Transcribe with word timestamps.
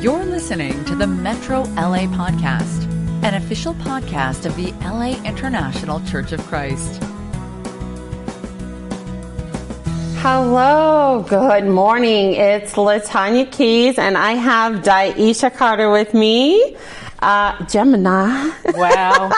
You're 0.00 0.24
listening 0.26 0.84
to 0.84 0.94
the 0.94 1.06
Metro 1.06 1.62
LA 1.62 2.06
Podcast, 2.06 2.84
an 3.24 3.34
official 3.34 3.72
podcast 3.74 4.44
of 4.44 4.54
the 4.54 4.72
LA 4.84 5.20
International 5.24 6.00
Church 6.04 6.32
of 6.32 6.40
Christ. 6.46 7.02
Hello, 10.18 11.24
good 11.26 11.66
morning. 11.66 12.34
It's 12.34 12.74
Latanya 12.74 13.50
Keys, 13.50 13.98
and 13.98 14.18
I 14.18 14.32
have 14.32 14.82
Daisha 14.82 15.52
Carter 15.54 15.90
with 15.90 16.12
me. 16.12 16.76
Uh, 17.20 17.64
Gemini. 17.64 18.50
Wow. 18.74 19.32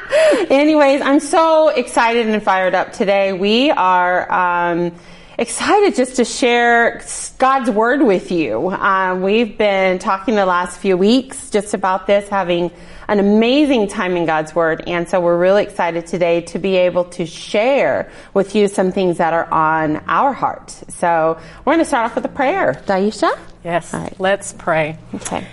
Anyways, 0.48 1.02
I'm 1.02 1.20
so 1.20 1.68
excited 1.68 2.26
and 2.28 2.42
fired 2.42 2.74
up 2.74 2.94
today. 2.94 3.34
We 3.34 3.70
are 3.70 4.32
um, 4.32 4.92
excited 5.38 5.94
just 5.94 6.16
to 6.16 6.24
share 6.24 7.00
God's 7.38 7.70
word 7.70 8.02
with 8.02 8.32
you. 8.32 8.70
Um, 8.70 9.22
we've 9.22 9.56
been 9.56 10.00
talking 10.00 10.34
the 10.34 10.44
last 10.44 10.80
few 10.80 10.96
weeks 10.96 11.50
just 11.50 11.74
about 11.74 12.08
this, 12.08 12.28
having 12.28 12.72
an 13.06 13.20
amazing 13.20 13.86
time 13.86 14.16
in 14.16 14.26
God's 14.26 14.52
word, 14.54 14.82
and 14.88 15.08
so 15.08 15.20
we're 15.20 15.38
really 15.38 15.62
excited 15.62 16.06
today 16.08 16.40
to 16.42 16.58
be 16.58 16.76
able 16.76 17.04
to 17.04 17.24
share 17.24 18.10
with 18.34 18.56
you 18.56 18.66
some 18.66 18.90
things 18.90 19.18
that 19.18 19.32
are 19.32 19.46
on 19.46 20.02
our 20.08 20.32
heart. 20.32 20.70
So 20.88 21.40
we're 21.64 21.72
going 21.72 21.78
to 21.78 21.84
start 21.84 22.10
off 22.10 22.16
with 22.16 22.24
a 22.24 22.28
prayer. 22.28 22.74
Daisha. 22.86 23.38
Yes. 23.64 23.94
All 23.94 24.00
right. 24.00 24.18
Let's 24.18 24.52
pray. 24.52 24.98
Okay. 25.14 25.46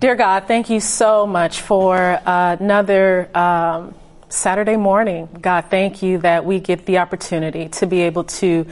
Dear 0.00 0.16
God, 0.16 0.44
thank 0.46 0.68
you 0.68 0.80
so 0.80 1.26
much 1.26 1.62
for 1.62 1.96
uh, 1.96 2.56
another 2.60 3.30
um, 3.34 3.94
Saturday 4.34 4.76
morning. 4.76 5.28
God, 5.40 5.66
thank 5.70 6.02
you 6.02 6.18
that 6.18 6.44
we 6.44 6.60
get 6.60 6.86
the 6.86 6.98
opportunity 6.98 7.68
to 7.68 7.86
be 7.86 8.02
able 8.02 8.24
to 8.24 8.66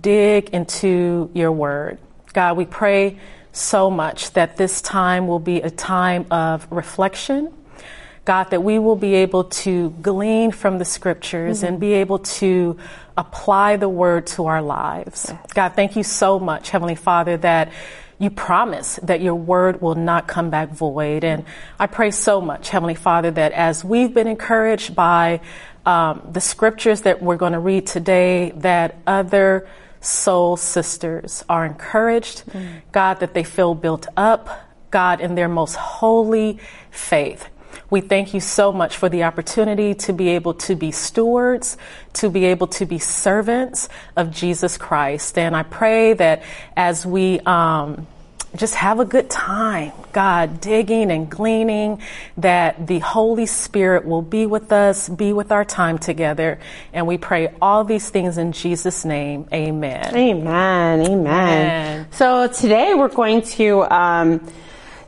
dig 0.00 0.50
into 0.50 1.30
your 1.34 1.52
word. 1.52 1.98
God, 2.32 2.56
we 2.56 2.64
pray 2.64 3.18
so 3.52 3.90
much 3.90 4.32
that 4.32 4.56
this 4.56 4.80
time 4.80 5.26
will 5.26 5.38
be 5.38 5.60
a 5.60 5.70
time 5.70 6.26
of 6.30 6.66
reflection. 6.70 7.52
God, 8.24 8.44
that 8.50 8.62
we 8.62 8.78
will 8.78 8.96
be 8.96 9.14
able 9.16 9.44
to 9.44 9.90
glean 10.00 10.52
from 10.52 10.78
the 10.78 10.84
scriptures 10.84 11.58
mm-hmm. 11.58 11.66
and 11.66 11.80
be 11.80 11.92
able 11.94 12.20
to 12.20 12.78
apply 13.16 13.76
the 13.76 13.88
word 13.88 14.26
to 14.28 14.46
our 14.46 14.62
lives. 14.62 15.26
Yes. 15.28 15.52
God, 15.52 15.74
thank 15.74 15.96
you 15.96 16.04
so 16.04 16.38
much, 16.38 16.70
Heavenly 16.70 16.94
Father, 16.94 17.36
that 17.38 17.72
you 18.22 18.30
promise 18.30 19.00
that 19.02 19.20
your 19.20 19.34
word 19.34 19.82
will 19.82 19.96
not 19.96 20.28
come 20.28 20.48
back 20.48 20.70
void. 20.70 21.24
And 21.24 21.44
I 21.78 21.88
pray 21.88 22.12
so 22.12 22.40
much, 22.40 22.68
Heavenly 22.68 22.94
Father, 22.94 23.32
that 23.32 23.52
as 23.52 23.84
we've 23.84 24.14
been 24.14 24.28
encouraged 24.28 24.94
by 24.94 25.40
um, 25.84 26.28
the 26.30 26.40
scriptures 26.40 27.02
that 27.02 27.20
we're 27.20 27.36
going 27.36 27.54
to 27.54 27.58
read 27.58 27.86
today, 27.86 28.52
that 28.56 28.96
other 29.06 29.68
soul 30.00 30.56
sisters 30.56 31.44
are 31.48 31.66
encouraged, 31.66 32.44
mm. 32.46 32.82
God, 32.92 33.20
that 33.20 33.34
they 33.34 33.44
feel 33.44 33.74
built 33.74 34.06
up, 34.16 34.68
God, 34.90 35.20
in 35.20 35.34
their 35.34 35.48
most 35.48 35.74
holy 35.74 36.60
faith. 36.90 37.48
We 37.90 38.00
thank 38.00 38.34
you 38.34 38.40
so 38.40 38.72
much 38.72 38.96
for 38.96 39.08
the 39.08 39.24
opportunity 39.24 39.94
to 39.94 40.12
be 40.12 40.30
able 40.30 40.54
to 40.54 40.74
be 40.74 40.90
stewards, 40.90 41.76
to 42.14 42.30
be 42.30 42.46
able 42.46 42.66
to 42.68 42.86
be 42.86 42.98
servants 42.98 43.88
of 44.16 44.30
Jesus 44.30 44.78
Christ. 44.78 45.38
And 45.38 45.56
I 45.56 45.62
pray 45.62 46.14
that 46.14 46.42
as 46.76 47.04
we, 47.04 47.40
um, 47.40 48.06
just 48.54 48.74
have 48.74 49.00
a 49.00 49.04
good 49.04 49.30
time, 49.30 49.92
God, 50.12 50.60
digging 50.60 51.10
and 51.10 51.30
gleaning, 51.30 52.02
that 52.36 52.86
the 52.86 52.98
Holy 52.98 53.46
Spirit 53.46 54.04
will 54.04 54.20
be 54.20 54.44
with 54.44 54.72
us, 54.72 55.08
be 55.08 55.32
with 55.32 55.50
our 55.50 55.64
time 55.64 55.98
together. 55.98 56.60
And 56.92 57.06
we 57.06 57.16
pray 57.16 57.54
all 57.62 57.84
these 57.84 58.10
things 58.10 58.36
in 58.36 58.52
Jesus' 58.52 59.04
name. 59.04 59.48
Amen. 59.52 60.14
Amen. 60.14 61.00
Amen. 61.00 61.10
Amen. 61.10 62.06
So 62.12 62.46
today 62.48 62.92
we're 62.94 63.08
going 63.08 63.42
to, 63.42 63.82
um, 63.84 64.46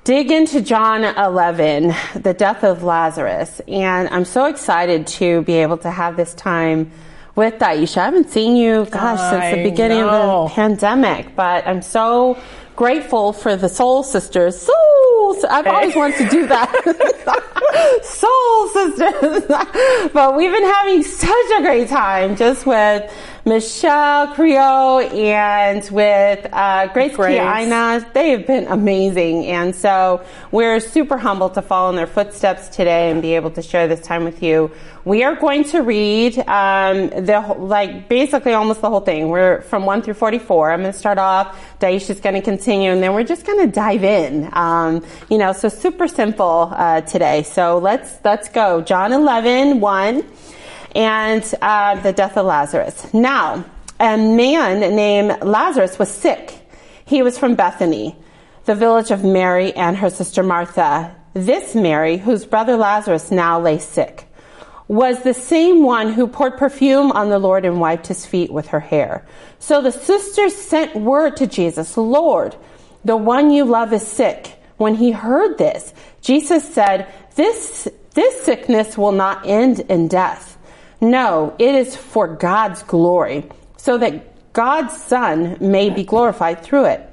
dig 0.04 0.30
into 0.30 0.60
John 0.60 1.02
11, 1.02 1.94
the 2.22 2.34
death 2.34 2.62
of 2.62 2.82
Lazarus. 2.82 3.60
And 3.66 4.08
I'm 4.10 4.26
so 4.26 4.44
excited 4.44 5.06
to 5.18 5.42
be 5.42 5.54
able 5.54 5.78
to 5.78 5.90
have 5.90 6.16
this 6.16 6.34
time 6.34 6.90
with 7.34 7.54
Daisha. 7.54 7.98
I 7.98 8.04
haven't 8.04 8.30
seen 8.30 8.56
you, 8.56 8.84
gosh, 8.90 9.18
I 9.18 9.30
since 9.30 9.56
the 9.56 9.70
beginning 9.70 10.00
know. 10.00 10.44
of 10.44 10.50
the 10.50 10.54
pandemic, 10.54 11.34
but 11.34 11.66
I'm 11.66 11.80
so 11.80 12.38
grateful 12.76 13.32
for 13.32 13.56
the 13.56 13.68
Soul 13.68 14.02
Sisters. 14.02 14.60
Soul, 14.60 15.36
I've 15.50 15.66
always 15.66 15.96
wanted 15.96 16.18
to 16.18 16.28
do 16.28 16.46
that. 16.48 18.00
Soul 18.02 18.68
Sisters. 18.68 20.10
but 20.12 20.36
we've 20.36 20.52
been 20.52 20.64
having 20.64 21.02
such 21.02 21.50
a 21.58 21.62
great 21.62 21.88
time 21.88 22.36
just 22.36 22.66
with 22.66 23.10
Michelle 23.46 24.28
Creo 24.28 25.04
and 25.12 25.86
with 25.90 26.46
uh, 26.50 26.86
Grace, 26.94 27.14
Grace. 27.14 27.38
Kiana. 27.38 28.10
They 28.14 28.30
have 28.30 28.46
been 28.46 28.66
amazing. 28.68 29.44
And 29.48 29.76
so 29.76 30.24
we're 30.50 30.80
super 30.80 31.18
humbled 31.18 31.52
to 31.54 31.60
follow 31.62 31.90
in 31.90 31.96
their 31.96 32.06
footsteps 32.06 32.68
today 32.68 33.10
and 33.10 33.20
be 33.20 33.34
able 33.34 33.50
to 33.50 33.60
share 33.60 33.86
this 33.86 34.00
time 34.00 34.24
with 34.24 34.42
you. 34.42 34.70
We 35.04 35.24
are 35.24 35.36
going 35.36 35.64
to 35.64 35.82
read 35.82 36.38
um, 36.38 37.10
the 37.10 37.54
like 37.58 38.08
basically 38.08 38.54
almost 38.54 38.80
the 38.80 38.88
whole 38.88 39.00
thing. 39.00 39.28
We're 39.28 39.60
from 39.60 39.84
1 39.84 40.00
through 40.00 40.14
44. 40.14 40.72
I'm 40.72 40.80
going 40.80 40.90
to 40.90 40.98
start 40.98 41.18
off. 41.18 41.78
Daisha's 41.80 42.20
going 42.20 42.36
to 42.36 42.40
continue, 42.40 42.92
and 42.92 43.02
then 43.02 43.12
we're 43.12 43.24
just 43.24 43.44
going 43.44 43.60
to 43.66 43.70
dive 43.70 44.04
in. 44.04 44.48
Um, 44.54 45.04
you 45.28 45.36
know, 45.36 45.52
so 45.52 45.68
super 45.68 46.08
simple 46.08 46.72
uh, 46.74 47.02
today. 47.02 47.42
So 47.42 47.76
let's 47.76 48.16
let's 48.24 48.48
go. 48.48 48.80
John 48.80 49.12
11, 49.12 49.80
1 49.80 50.24
and 50.94 51.54
uh, 51.60 52.00
the 52.00 52.12
death 52.12 52.36
of 52.36 52.46
Lazarus. 52.46 53.12
Now, 53.12 53.64
a 53.98 54.16
man 54.16 54.80
named 54.94 55.42
Lazarus 55.42 55.98
was 55.98 56.10
sick. 56.10 56.68
He 57.04 57.22
was 57.22 57.38
from 57.38 57.54
Bethany, 57.54 58.16
the 58.64 58.74
village 58.74 59.10
of 59.10 59.24
Mary 59.24 59.72
and 59.72 59.96
her 59.96 60.10
sister 60.10 60.42
Martha. 60.42 61.14
This 61.34 61.74
Mary, 61.74 62.16
whose 62.16 62.46
brother 62.46 62.76
Lazarus 62.76 63.30
now 63.30 63.60
lay 63.60 63.78
sick, 63.78 64.28
was 64.86 65.22
the 65.22 65.34
same 65.34 65.82
one 65.82 66.12
who 66.12 66.26
poured 66.26 66.58
perfume 66.58 67.10
on 67.12 67.30
the 67.30 67.38
Lord 67.38 67.64
and 67.64 67.80
wiped 67.80 68.06
his 68.06 68.26
feet 68.26 68.52
with 68.52 68.68
her 68.68 68.80
hair. 68.80 69.26
So 69.58 69.80
the 69.80 69.92
sisters 69.92 70.54
sent 70.54 70.94
word 70.94 71.36
to 71.38 71.46
Jesus, 71.46 71.96
Lord, 71.96 72.54
the 73.04 73.16
one 73.16 73.50
you 73.50 73.64
love 73.64 73.92
is 73.92 74.06
sick. 74.06 74.58
When 74.76 74.94
he 74.94 75.12
heard 75.12 75.56
this, 75.56 75.94
Jesus 76.20 76.68
said, 76.74 77.12
this, 77.36 77.88
this 78.14 78.42
sickness 78.42 78.98
will 78.98 79.12
not 79.12 79.46
end 79.46 79.80
in 79.80 80.08
death 80.08 80.54
no, 81.00 81.54
it 81.58 81.74
is 81.74 81.96
for 81.96 82.26
God's 82.26 82.82
glory, 82.82 83.48
so 83.76 83.98
that 83.98 84.52
God's 84.52 84.96
Son 84.96 85.56
may 85.60 85.90
be 85.90 86.04
glorified 86.04 86.62
through 86.62 86.86
it. 86.86 87.10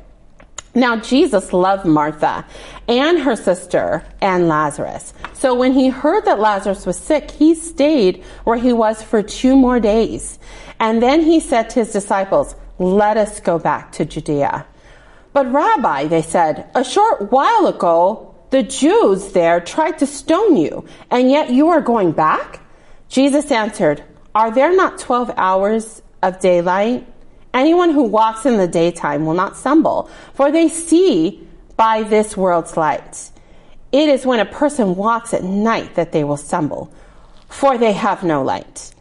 Now, 0.73 0.95
Jesus 0.95 1.51
loved 1.51 1.85
Martha 1.85 2.45
and 2.87 3.19
her 3.19 3.35
sister 3.35 4.05
and 4.21 4.47
Lazarus. 4.47 5.13
So 5.33 5.53
when 5.53 5.73
he 5.73 5.89
heard 5.89 6.23
that 6.23 6.39
Lazarus 6.39 6.85
was 6.85 6.97
sick, 6.97 7.29
he 7.29 7.55
stayed 7.55 8.23
where 8.45 8.57
he 8.57 8.71
was 8.71 9.01
for 9.01 9.21
two 9.21 9.57
more 9.57 9.81
days. 9.81 10.39
And 10.79 11.03
then 11.03 11.21
he 11.21 11.41
said 11.41 11.69
to 11.71 11.79
his 11.79 11.91
disciples, 11.91 12.55
let 12.79 13.17
us 13.17 13.41
go 13.41 13.59
back 13.59 13.91
to 13.93 14.05
Judea. 14.05 14.65
But 15.33 15.51
Rabbi, 15.51 16.05
they 16.05 16.21
said, 16.21 16.69
a 16.73 16.85
short 16.85 17.31
while 17.31 17.67
ago, 17.67 18.33
the 18.51 18.63
Jews 18.63 19.33
there 19.33 19.59
tried 19.59 19.99
to 19.99 20.05
stone 20.05 20.55
you, 20.55 20.85
and 21.09 21.29
yet 21.29 21.49
you 21.49 21.67
are 21.67 21.81
going 21.81 22.13
back? 22.13 22.60
Jesus 23.11 23.51
answered, 23.51 24.01
Are 24.33 24.51
there 24.51 24.73
not 24.73 24.97
12 24.97 25.33
hours 25.35 26.01
of 26.23 26.39
daylight? 26.39 27.05
Anyone 27.53 27.89
who 27.89 28.03
walks 28.03 28.45
in 28.45 28.55
the 28.55 28.69
daytime 28.69 29.25
will 29.25 29.33
not 29.33 29.57
stumble, 29.57 30.09
for 30.33 30.49
they 30.49 30.69
see 30.69 31.45
by 31.75 32.03
this 32.03 32.37
world's 32.37 32.77
light. 32.77 33.29
It 33.91 34.07
is 34.07 34.25
when 34.25 34.39
a 34.39 34.45
person 34.45 34.95
walks 34.95 35.33
at 35.33 35.43
night 35.43 35.95
that 35.95 36.13
they 36.13 36.23
will 36.23 36.37
stumble, 36.37 36.89
for 37.49 37.77
they 37.77 37.91
have 37.91 38.23
no 38.23 38.43
light. 38.43 38.95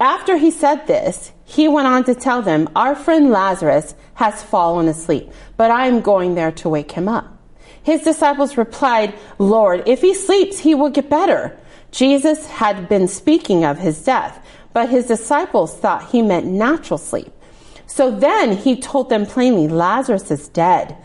After 0.00 0.36
he 0.36 0.50
said 0.50 0.88
this, 0.88 1.30
he 1.44 1.68
went 1.68 1.86
on 1.86 2.02
to 2.04 2.16
tell 2.16 2.42
them, 2.42 2.68
Our 2.74 2.96
friend 2.96 3.30
Lazarus 3.30 3.94
has 4.14 4.42
fallen 4.42 4.88
asleep, 4.88 5.30
but 5.56 5.70
I 5.70 5.86
am 5.86 6.00
going 6.00 6.34
there 6.34 6.50
to 6.50 6.68
wake 6.68 6.90
him 6.90 7.06
up. 7.06 7.38
His 7.84 8.02
disciples 8.02 8.56
replied, 8.56 9.14
Lord, 9.38 9.84
if 9.86 10.00
he 10.00 10.14
sleeps, 10.14 10.58
he 10.58 10.74
will 10.74 10.90
get 10.90 11.08
better. 11.08 11.56
Jesus 11.92 12.46
had 12.46 12.88
been 12.88 13.06
speaking 13.06 13.64
of 13.64 13.78
his 13.78 14.02
death, 14.02 14.44
but 14.72 14.88
his 14.88 15.06
disciples 15.06 15.76
thought 15.76 16.10
he 16.10 16.22
meant 16.22 16.46
natural 16.46 16.98
sleep. 16.98 17.30
So 17.86 18.10
then 18.10 18.56
he 18.56 18.80
told 18.80 19.10
them 19.10 19.26
plainly, 19.26 19.68
Lazarus 19.68 20.30
is 20.30 20.48
dead. 20.48 20.96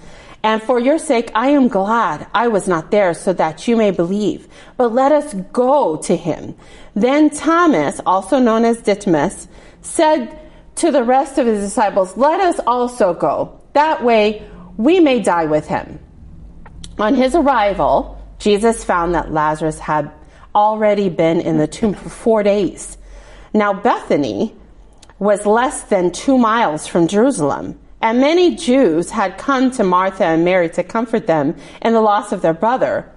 And 0.44 0.64
for 0.64 0.80
your 0.80 0.98
sake, 0.98 1.30
I 1.36 1.50
am 1.50 1.68
glad 1.68 2.28
I 2.34 2.48
was 2.48 2.70
not 2.70 2.90
there 2.90 3.14
so 3.14 3.34
that 3.34 3.68
you 3.68 3.76
may 3.76 3.92
believe. 3.92 4.48
But 4.78 4.94
let 4.94 5.12
us 5.12 5.34
go 5.52 5.98
to 5.98 6.16
him. 6.16 6.56
Then 6.96 7.30
Thomas, 7.30 8.00
also 8.06 8.40
known 8.40 8.64
as 8.64 8.82
Didymus, 8.82 9.50
said 9.82 10.40
to 10.76 10.92
the 10.92 11.04
rest 11.04 11.38
of 11.38 11.48
his 11.48 11.62
disciples, 11.62 12.16
let 12.16 12.40
us 12.40 12.60
also 12.66 13.14
go. 13.14 13.60
That 13.74 14.04
way 14.04 14.48
we 14.78 15.02
may 15.02 15.20
die 15.20 15.46
with 15.46 15.68
him. 15.68 16.00
On 16.98 17.14
his 17.14 17.36
arrival, 17.36 18.18
Jesus 18.40 18.86
found 18.86 19.14
that 19.16 19.34
Lazarus 19.34 19.80
had 19.80 20.12
already 20.58 21.08
been 21.08 21.40
in 21.40 21.60
the 21.60 21.68
tomb 21.68 21.94
for 21.94 22.10
four 22.10 22.42
days. 22.42 22.98
Now, 23.54 23.74
Bethany 23.74 24.56
was 25.20 25.46
less 25.46 25.84
than 25.84 26.12
two 26.12 26.38
miles 26.38 26.88
from 26.88 27.08
Jerusalem, 27.08 27.80
And 28.02 28.20
many 28.20 28.56
Jews 28.56 29.10
had 29.10 29.38
come 29.38 29.72
to 29.72 29.84
Martha 29.84 30.26
and 30.26 30.46
Mary 30.46 30.70
to 30.72 30.84
comfort 30.84 31.26
them 31.28 31.56
in 31.82 31.94
the 31.94 32.02
loss 32.02 32.32
of 32.32 32.42
their 32.42 32.54
brother. 32.54 33.12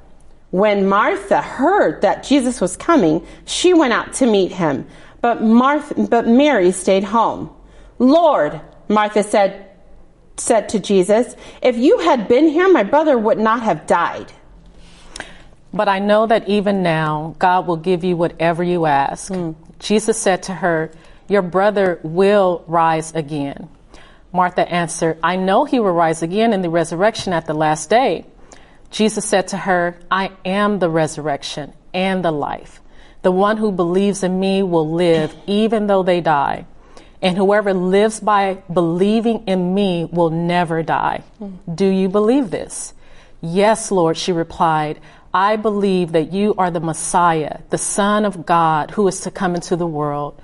When 0.51 0.89
Martha 0.89 1.43
heard 1.43 2.03
that 2.03 2.25
Jesus 2.25 2.61
was 2.61 2.77
coming, 2.77 3.27
she 3.45 3.75
went 3.75 3.93
out 3.93 4.15
to 4.15 4.27
meet 4.27 4.53
him. 4.53 4.87
But 5.21 5.43
Martha, 5.43 5.95
but 6.09 6.27
Mary 6.27 6.73
stayed 6.73 7.05
home. 7.05 7.51
Lord, 7.99 8.61
Martha 8.89 9.23
said, 9.23 9.71
said 10.39 10.71
to 10.71 10.81
Jesus, 10.81 11.37
if 11.61 11.77
you 11.77 11.99
had 11.99 12.27
been 12.27 12.49
here, 12.49 12.73
my 12.73 12.83
brother 12.83 13.19
would 13.19 13.39
not 13.39 13.63
have 13.63 13.87
died. 13.87 14.33
But 15.73 15.89
I 15.89 15.99
know 16.01 16.27
that 16.27 16.49
even 16.49 16.83
now, 16.83 17.37
God 17.39 17.67
will 17.67 17.77
give 17.77 18.03
you 18.03 18.17
whatever 18.17 18.63
you 18.63 18.87
ask. 18.87 19.33
Mm. 19.33 19.55
Jesus 19.79 20.19
said 20.19 20.43
to 20.45 20.55
her, 20.55 20.91
Your 21.29 21.43
brother 21.43 22.01
will 22.03 22.65
rise 22.67 23.15
again. 23.15 23.69
Martha 24.33 24.69
answered, 24.69 25.19
I 25.23 25.37
know 25.37 25.65
he 25.65 25.81
will 25.81 25.93
rise 25.93 26.23
again 26.23 26.53
in 26.53 26.63
the 26.63 26.71
resurrection 26.71 27.33
at 27.33 27.47
the 27.47 27.55
last 27.55 27.91
day. 27.91 28.27
Jesus 28.91 29.25
said 29.25 29.49
to 29.49 29.57
her, 29.57 29.99
I 30.11 30.33
am 30.45 30.79
the 30.79 30.91
resurrection 30.91 31.73
and 31.95 32.25
the 32.25 32.33
life. 32.33 32.81
The 33.23 33.33
one 33.33 33.57
who 33.57 33.71
believes 33.71 34.23
in 34.23 34.41
me 34.41 34.63
will 34.63 34.93
live 34.93 35.35
even 35.47 35.87
though 35.87 36.03
they 36.03 36.21
die. 36.21 36.67
And 37.23 37.37
whoever 37.37 37.75
lives 37.75 38.19
by 38.19 38.63
believing 38.73 39.45
in 39.47 39.75
me 39.75 40.07
will 40.11 40.31
never 40.31 40.83
die. 40.83 41.23
Mm. 41.41 41.77
Do 41.77 41.87
you 41.87 42.09
believe 42.09 42.51
this? 42.51 42.95
Yes, 43.43 43.91
Lord, 43.91 44.17
she 44.17 44.33
replied. 44.33 45.01
I 45.33 45.57
believe 45.57 46.13
that 46.13 46.33
you 46.33 46.55
are 46.59 46.71
the 46.71 46.81
Messiah, 46.81 47.61
the 47.71 47.79
Son 47.79 48.25
of 48.25 48.47
God 48.47 48.91
who 48.93 49.07
is 49.07 49.21
to 49.21 49.31
come 49.31 49.55
into 49.55 49.77
the 49.77 49.87
world. 49.87 50.41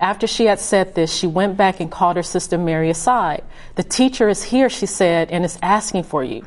After 0.00 0.28
she 0.28 0.44
had 0.44 0.60
said 0.60 0.94
this, 0.94 1.12
she 1.12 1.26
went 1.26 1.56
back 1.56 1.80
and 1.80 1.90
called 1.90 2.16
her 2.16 2.22
sister 2.22 2.56
Mary 2.56 2.88
aside. 2.88 3.42
The 3.74 3.82
teacher 3.82 4.28
is 4.28 4.44
here, 4.44 4.68
she 4.68 4.86
said, 4.86 5.30
and 5.30 5.44
is 5.44 5.58
asking 5.60 6.04
for 6.04 6.22
you. 6.22 6.46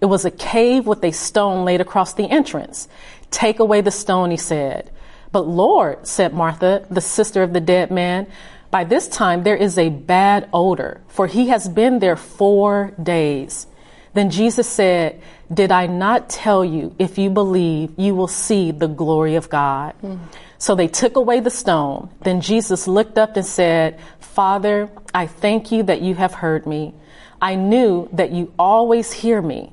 It 0.00 0.06
was 0.06 0.24
a 0.24 0.30
cave 0.30 0.86
with 0.86 1.02
a 1.04 1.12
stone 1.12 1.64
laid 1.64 1.80
across 1.80 2.14
the 2.14 2.30
entrance. 2.30 2.88
Take 3.30 3.58
away 3.58 3.80
the 3.80 3.90
stone, 3.90 4.30
he 4.30 4.36
said. 4.36 4.90
But 5.32 5.46
Lord, 5.46 6.06
said 6.06 6.32
Martha, 6.32 6.86
the 6.90 7.00
sister 7.00 7.42
of 7.42 7.52
the 7.52 7.60
dead 7.60 7.90
man, 7.90 8.26
by 8.70 8.84
this 8.84 9.08
time 9.08 9.42
there 9.42 9.56
is 9.56 9.78
a 9.78 9.88
bad 9.88 10.48
odor, 10.52 11.00
for 11.08 11.26
he 11.26 11.48
has 11.48 11.68
been 11.68 11.98
there 11.98 12.16
four 12.16 12.92
days. 13.02 13.66
Then 14.14 14.30
Jesus 14.30 14.66
said, 14.66 15.20
Did 15.52 15.70
I 15.70 15.86
not 15.86 16.30
tell 16.30 16.64
you, 16.64 16.94
if 16.98 17.18
you 17.18 17.28
believe, 17.28 17.92
you 17.98 18.14
will 18.14 18.28
see 18.28 18.70
the 18.70 18.88
glory 18.88 19.34
of 19.34 19.50
God? 19.50 19.94
Mm. 20.02 20.20
So 20.58 20.74
they 20.74 20.88
took 20.88 21.16
away 21.16 21.40
the 21.40 21.50
stone. 21.50 22.08
Then 22.22 22.40
Jesus 22.40 22.88
looked 22.88 23.18
up 23.18 23.36
and 23.36 23.44
said, 23.44 24.00
Father, 24.18 24.88
I 25.12 25.26
thank 25.26 25.70
you 25.70 25.82
that 25.84 26.00
you 26.00 26.14
have 26.14 26.32
heard 26.32 26.66
me. 26.66 26.94
I 27.40 27.56
knew 27.56 28.08
that 28.12 28.32
you 28.32 28.52
always 28.58 29.12
hear 29.12 29.42
me. 29.42 29.72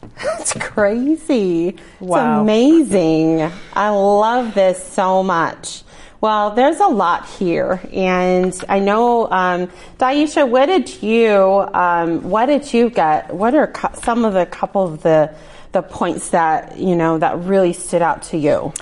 That's 0.22 0.54
crazy. 0.54 1.76
Wow. 2.00 2.40
It's 2.40 2.42
amazing. 2.42 3.50
I 3.72 3.88
love 3.90 4.54
this 4.54 4.82
so 4.82 5.22
much. 5.22 5.82
Well, 6.20 6.50
there's 6.50 6.80
a 6.80 6.88
lot 6.88 7.28
here, 7.28 7.80
and 7.92 8.52
I 8.68 8.80
know, 8.80 9.30
um, 9.30 9.68
Daisha, 9.98 10.48
what 10.48 10.66
did 10.66 11.00
you, 11.00 11.36
um, 11.72 12.28
what 12.28 12.46
did 12.46 12.74
you 12.74 12.90
get? 12.90 13.32
What 13.32 13.54
are 13.54 13.72
some 14.02 14.24
of 14.24 14.34
the 14.34 14.44
couple 14.46 14.84
of 14.84 15.02
the 15.02 15.32
the 15.70 15.82
points 15.82 16.30
that 16.30 16.78
you 16.78 16.96
know 16.96 17.18
that 17.18 17.38
really 17.40 17.72
stood 17.72 18.02
out 18.02 18.22
to 18.22 18.36
you? 18.36 18.72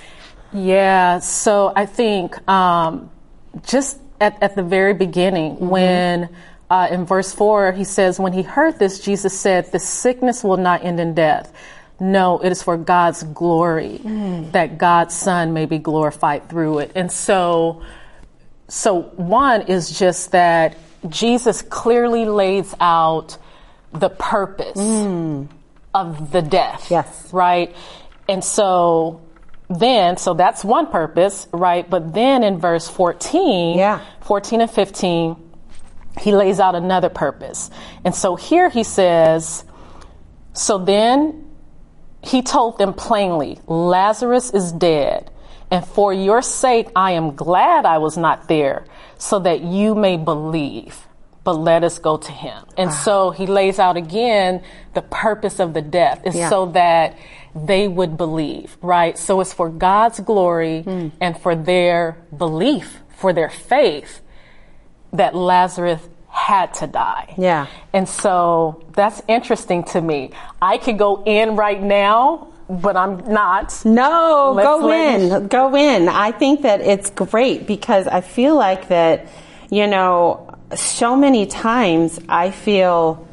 Yeah, 0.53 1.19
so 1.19 1.73
I 1.77 1.85
think 1.85 2.49
um, 2.49 3.11
just 3.67 3.99
at, 4.21 4.43
at 4.43 4.57
the 4.57 4.63
very 4.63 4.95
beginning 4.95 5.57
mm-hmm. 5.57 5.69
when 5.69 6.29
uh, 6.69 6.89
in 6.91 7.05
verse 7.05 7.33
4, 7.33 7.73
he 7.73 7.85
says, 7.85 8.19
When 8.19 8.33
he 8.33 8.43
heard 8.43 8.79
this, 8.79 9.01
Jesus 9.01 9.39
said, 9.39 9.71
The 9.71 9.79
sickness 9.79 10.43
will 10.43 10.57
not 10.57 10.85
end 10.85 10.99
in 10.99 11.15
death. 11.15 11.53
No, 11.99 12.41
it 12.41 12.51
is 12.51 12.63
for 12.63 12.77
God's 12.77 13.23
glory 13.23 14.01
mm. 14.03 14.53
that 14.53 14.77
God's 14.77 15.15
Son 15.15 15.55
may 15.55 15.65
be 15.65 15.79
glorified 15.79 16.49
through 16.49 16.81
it. 16.81 16.93
And 16.95 17.11
so, 17.11 17.83
so 18.69 19.03
one 19.03 19.63
is 19.63 19.99
just 19.99 20.33
that 20.33 20.77
Jesus 21.09 21.63
clearly 21.63 22.27
lays 22.27 22.75
out 22.81 23.39
the 23.93 24.11
purpose 24.11 24.77
mm. 24.77 25.49
of 25.95 26.33
the 26.33 26.43
death. 26.43 26.91
Yes. 26.91 27.33
Right? 27.33 27.75
And 28.29 28.45
so 28.45 29.23
then, 29.71 30.17
so 30.17 30.35
that's 30.35 30.65
one 30.65 30.89
purpose, 30.89 31.49
right? 31.53 31.89
But 31.89 32.13
then 32.13 32.43
in 32.43 32.59
verse 32.59 32.89
14, 32.89 33.79
yeah. 33.79 34.05
14 34.23 34.61
and 34.61 34.71
15, 34.71 35.37
he 36.19 36.33
lays 36.33 36.61
out 36.61 36.75
another 36.75 37.09
purpose. 37.09 37.71
And 38.05 38.15
so 38.15 38.37
here 38.37 38.69
he 38.69 38.83
says, 38.83 39.65
So 40.53 40.79
then 40.79 41.47
he 42.23 42.43
told 42.43 42.79
them 42.79 42.95
plainly, 42.95 43.61
Lazarus 43.67 44.51
is 44.51 44.73
dead. 44.73 45.31
And 45.71 45.85
for 45.85 46.13
your 46.13 46.43
sake, 46.43 46.89
I 46.95 47.13
am 47.13 47.35
glad 47.35 47.87
I 47.87 47.99
was 47.99 48.17
not 48.17 48.49
there 48.49 48.87
so 49.19 49.39
that 49.41 49.63
you 49.63 49.95
may 49.95 50.17
believe. 50.17 51.03
But 51.45 51.55
let 51.55 51.85
us 51.85 52.01
go 52.01 52.17
to 52.17 52.33
him. 52.33 52.65
And 52.77 52.91
wow. 52.91 52.97
so 52.97 53.31
he 53.31 53.47
lays 53.47 53.79
out 53.79 53.97
again 53.97 54.65
the 54.95 55.03
purpose 55.03 55.61
of 55.61 55.75
the 55.75 55.83
death 55.83 56.23
is 56.27 56.35
yeah. 56.35 56.51
so 56.51 56.67
that 56.73 57.17
they 57.55 57.87
would 57.87 58.17
believe, 58.17 58.77
right? 58.83 59.17
So 59.17 59.41
it's 59.41 59.53
for 59.53 59.69
God's 59.69 60.19
glory 60.19 60.83
mm. 60.85 61.13
and 61.21 61.39
for 61.39 61.55
their 61.55 62.19
belief, 62.37 62.99
for 63.17 63.33
their 63.33 63.49
faith 63.49 64.23
that 65.17 65.35
Lazarus 65.35 66.01
had 66.29 66.75
to 66.75 66.87
die. 66.87 67.35
Yeah. 67.39 67.67
And 67.93 68.09
so 68.09 68.85
that's 68.95 69.23
interesting 69.27 69.85
to 69.85 70.01
me. 70.01 70.33
I 70.61 70.79
could 70.79 70.99
go 70.99 71.23
in 71.25 71.57
right 71.57 71.83
now, 71.83 72.49
but 72.69 72.97
I'm 72.97 73.33
not. 73.33 73.85
No, 73.85 74.53
Let's 74.55 74.67
go 74.67 74.93
in. 74.93 75.49
Go 75.49 75.75
in. 75.75 76.09
I 76.09 76.33
think 76.33 76.63
that 76.63 76.81
it's 76.83 77.11
great 77.11 77.67
because 77.67 78.07
I 78.07 78.21
feel 78.21 78.55
like 78.55 78.89
that, 78.89 79.29
you 79.71 79.87
know, 79.87 80.59
so 80.75 81.17
many 81.17 81.47
times 81.47 82.21
I 82.29 82.51
feel 82.51 83.27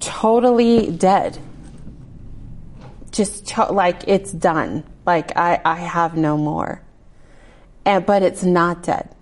totally 0.00 0.90
dead. 0.90 1.38
Just 3.10 3.48
to- 3.48 3.72
like 3.72 4.08
it's 4.08 4.32
done. 4.32 4.84
Like 5.04 5.36
I, 5.36 5.60
I 5.64 5.76
have 5.76 6.16
no 6.16 6.38
more. 6.38 6.80
And, 7.84 8.06
but 8.06 8.22
it's 8.22 8.44
not 8.44 8.82
dead 8.82 9.14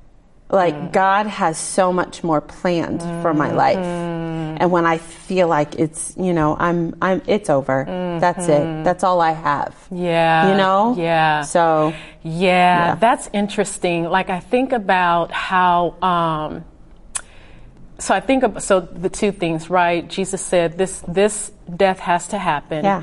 like 0.50 0.74
mm. 0.74 0.92
God 0.92 1.26
has 1.26 1.58
so 1.58 1.92
much 1.92 2.24
more 2.24 2.40
planned 2.40 3.00
mm-hmm. 3.00 3.22
for 3.22 3.34
my 3.34 3.52
life. 3.52 3.76
Mm-hmm. 3.76 4.56
And 4.60 4.72
when 4.72 4.86
I 4.86 4.98
feel 4.98 5.46
like 5.46 5.74
it's, 5.76 6.14
you 6.16 6.32
know, 6.32 6.56
I'm, 6.58 6.96
I'm, 7.02 7.22
it's 7.26 7.50
over. 7.50 7.84
That's 8.20 8.48
it. 8.48 8.84
That's 8.84 9.04
all 9.04 9.20
I 9.20 9.32
have. 9.32 9.76
Yeah. 9.90 10.50
You 10.50 10.56
know? 10.56 10.94
Yeah. 10.96 11.42
So, 11.42 11.92
Yeah, 12.22 12.32
Yeah. 12.92 12.94
that's 12.96 13.28
interesting. 13.32 14.04
Like 14.04 14.30
I 14.30 14.40
think 14.40 14.72
about 14.72 15.30
how. 15.32 15.94
Um, 16.02 16.64
so 18.00 18.14
I 18.14 18.20
think 18.20 18.42
about 18.44 18.62
so 18.62 18.80
the 18.80 19.08
two 19.10 19.32
things, 19.32 19.68
right? 19.70 20.06
Jesus 20.08 20.40
said 20.40 20.78
this 20.78 21.00
this 21.08 21.50
death 21.66 21.98
has 21.98 22.28
to 22.28 22.38
happen 22.38 22.84
Yeah. 22.84 23.02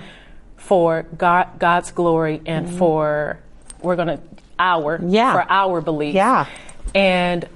for 0.56 1.04
God 1.18 1.60
God's 1.60 1.92
glory 1.92 2.42
and 2.46 2.70
for 2.70 3.40
we're 3.82 3.98
gonna 3.98 4.20
our 4.58 4.98
Mm-hmm. 4.98 5.10
Yeah. 5.10 5.34
for 5.34 5.46
our 5.52 5.82
belief. 5.82 6.16
Yeah. 6.16 6.46
And 6.96 7.48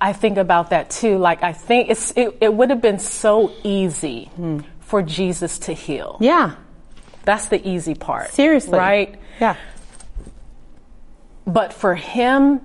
I 0.00 0.12
think 0.14 0.38
about 0.38 0.70
that 0.70 0.90
too. 0.90 1.18
Like 1.18 1.42
I 1.44 1.52
think 1.52 1.90
it's 1.90 2.10
it, 2.16 2.38
it 2.40 2.52
would 2.52 2.70
have 2.70 2.80
been 2.82 2.98
so 2.98 3.52
easy 3.62 4.30
for 4.80 5.02
Jesus 5.02 5.58
to 5.60 5.72
heal. 5.72 6.16
yeah. 6.20 6.56
That's 7.24 7.46
the 7.46 7.60
easy 7.68 7.94
part. 7.94 8.30
Seriously. 8.32 8.76
Right? 8.76 9.14
Yeah. 9.40 9.54
But 11.46 11.72
for 11.72 11.94
him 11.94 12.60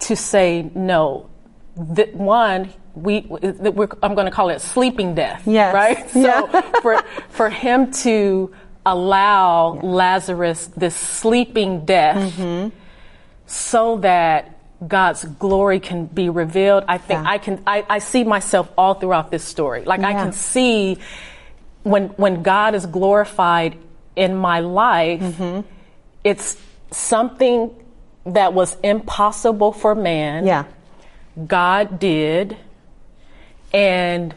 to 0.00 0.16
say 0.16 0.70
no, 0.74 1.28
that 1.76 2.14
one, 2.14 2.72
we, 2.94 3.20
we're, 3.28 3.88
I'm 4.02 4.14
going 4.14 4.24
to 4.26 4.30
call 4.30 4.48
it 4.48 4.60
sleeping 4.62 5.14
death. 5.14 5.42
Yes. 5.46 5.74
Right? 5.74 6.08
So 6.12 6.20
Yeah. 6.20 6.62
for, 6.80 7.02
for 7.30 7.50
him 7.50 7.90
to 8.04 8.54
allow 8.86 9.78
Lazarus 9.82 10.68
this 10.76 10.94
sleeping 10.96 11.84
death 11.84 12.16
Mm-hmm. 12.38 12.68
so 13.46 13.98
that 13.98 14.55
God's 14.86 15.24
glory 15.24 15.80
can 15.80 16.06
be 16.06 16.28
revealed, 16.28 16.84
I 16.88 16.98
think 16.98 17.22
Yeah. 17.24 17.30
I 17.30 17.38
can, 17.38 17.62
I, 17.66 17.84
I 17.88 17.98
see 17.98 18.24
myself 18.24 18.70
all 18.76 18.94
throughout 18.94 19.30
this 19.30 19.42
story. 19.44 19.84
Like 19.84 20.00
I 20.00 20.12
can 20.12 20.32
see 20.32 20.98
when, 21.82 22.08
when 22.10 22.42
God 22.42 22.74
is 22.74 22.84
glorified 22.86 23.78
in 24.16 24.36
my 24.36 24.60
life, 24.60 25.20
Mm-hmm. 25.20 25.60
it's 26.24 26.56
something 26.90 27.70
that 28.26 28.52
was 28.52 28.76
impossible 28.82 29.72
for 29.72 29.94
man. 29.94 30.46
Yeah. 30.46 30.64
God 31.46 31.98
did, 31.98 32.56
and 33.72 34.34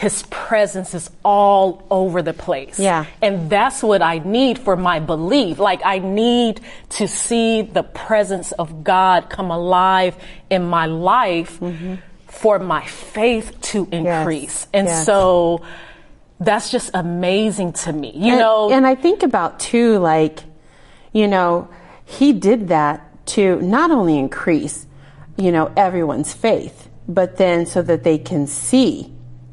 his 0.00 0.22
presence 0.30 0.94
is 0.94 1.10
all 1.22 1.86
over 1.90 2.22
the 2.22 2.32
place. 2.32 2.78
Yeah. 2.78 3.04
And 3.20 3.50
that's 3.50 3.82
what 3.82 4.00
I 4.00 4.16
need 4.16 4.58
for 4.58 4.74
my 4.74 4.98
belief. 4.98 5.58
Like 5.58 5.82
I 5.84 5.98
need 5.98 6.62
to 6.96 7.06
see 7.06 7.60
the 7.60 7.82
presence 7.82 8.52
of 8.52 8.82
God 8.82 9.28
come 9.28 9.50
alive 9.50 10.16
in 10.48 10.62
my 10.64 10.86
life 10.86 11.60
mm-hmm. 11.60 11.96
for 12.28 12.58
my 12.58 12.82
faith 12.86 13.60
to 13.72 13.86
increase. 13.92 14.66
And 14.72 14.86
Yes. 14.86 15.04
so 15.04 15.60
that's 16.40 16.70
just 16.70 16.92
amazing 16.94 17.74
to 17.84 17.92
me. 17.92 18.12
You 18.14 18.32
and, 18.32 18.40
know, 18.40 18.70
and 18.70 18.86
I 18.86 18.94
think 18.94 19.22
about 19.22 19.60
too, 19.60 19.98
like, 19.98 20.40
you 21.12 21.28
know, 21.28 21.68
he 22.06 22.32
did 22.32 22.68
that 22.68 23.26
to 23.36 23.60
not 23.60 23.90
only 23.90 24.18
increase, 24.18 24.86
you 25.36 25.52
know, 25.52 25.70
everyone's 25.76 26.32
faith, 26.32 26.88
but 27.06 27.36
then 27.36 27.66
so 27.66 27.82
that 27.82 28.02
they 28.02 28.16
can 28.16 28.46
see 28.46 29.12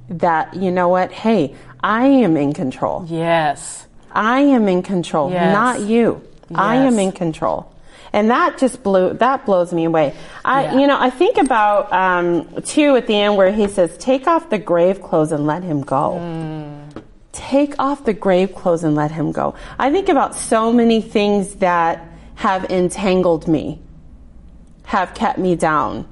that, 0.10 0.54
you 0.56 0.72
know 0.72 0.88
what, 0.90 1.12
hey, 1.12 1.56
I 1.84 2.06
am 2.08 2.38
in 2.38 2.54
control. 2.54 3.06
yes. 3.08 3.86
I 4.12 4.40
am 4.40 4.68
in 4.68 4.82
control, 4.82 5.30
Yes. 5.32 5.54
not 5.54 5.82
you. 5.82 6.22
I 6.56 6.78
am 6.78 6.98
in 6.98 7.12
control. 7.12 7.72
And 8.14 8.32
that 8.32 8.58
just 8.58 8.82
blew, 8.82 9.14
that 9.14 9.46
blows 9.46 9.72
me 9.74 9.84
away. 9.86 10.14
I, 10.44 10.64
Yeah. 10.64 10.80
you 10.80 10.88
know, 10.88 10.98
I 11.00 11.12
think 11.12 11.38
about, 11.38 11.92
um, 11.94 12.48
too 12.64 12.96
at 12.96 13.06
the 13.06 13.14
end 13.20 13.38
where 13.38 13.52
he 13.52 13.68
says, 13.68 13.96
take 13.98 14.26
off 14.26 14.50
the 14.50 14.58
grave 14.58 15.04
clothes 15.04 15.32
and 15.32 15.46
let 15.46 15.62
him 15.62 15.82
go. 15.82 16.20
Take 17.32 17.76
off 17.78 18.06
the 18.06 18.14
grave 18.14 18.56
clothes 18.56 18.84
and 18.84 18.96
let 18.96 19.12
him 19.12 19.32
go. 19.32 19.54
I 19.78 19.92
think 19.92 20.10
about 20.10 20.36
so 20.36 20.74
many 20.74 21.02
things 21.02 21.56
that 21.56 22.04
have 22.36 22.72
entangled 22.72 23.48
me, 23.48 23.80
have 24.86 25.14
kept 25.14 25.38
me 25.38 25.56
down 25.56 26.08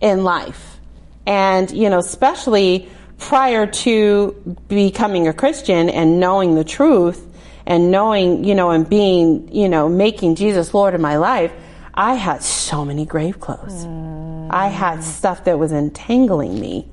in 0.00 0.22
life. 0.22 0.78
And, 1.26 1.68
you 1.72 1.88
know, 1.90 1.98
especially 1.98 2.88
prior 3.22 3.66
to 3.66 4.56
becoming 4.68 5.28
a 5.28 5.32
Christian 5.32 5.88
and 5.88 6.18
knowing 6.20 6.54
the 6.54 6.64
truth 6.64 7.26
and 7.64 7.90
knowing, 7.90 8.44
you 8.44 8.54
know, 8.54 8.70
and 8.70 8.88
being, 8.88 9.48
you 9.54 9.68
know, 9.68 9.88
making 9.88 10.34
Jesus 10.34 10.74
Lord 10.74 10.94
of 10.94 11.00
my 11.00 11.16
life, 11.16 11.52
I 11.94 12.14
had 12.14 12.42
so 12.42 12.84
many 12.84 13.06
grave 13.06 13.38
clothes. 13.38 13.86
I 14.50 14.66
had 14.66 15.04
stuff 15.04 15.44
that 15.44 15.58
was 15.58 15.72
entangling 15.72 16.58
me. 16.58 16.88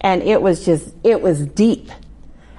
And 0.00 0.22
it 0.22 0.40
was 0.40 0.64
just, 0.64 0.94
it 1.02 1.20
was 1.20 1.44
deep. 1.44 1.90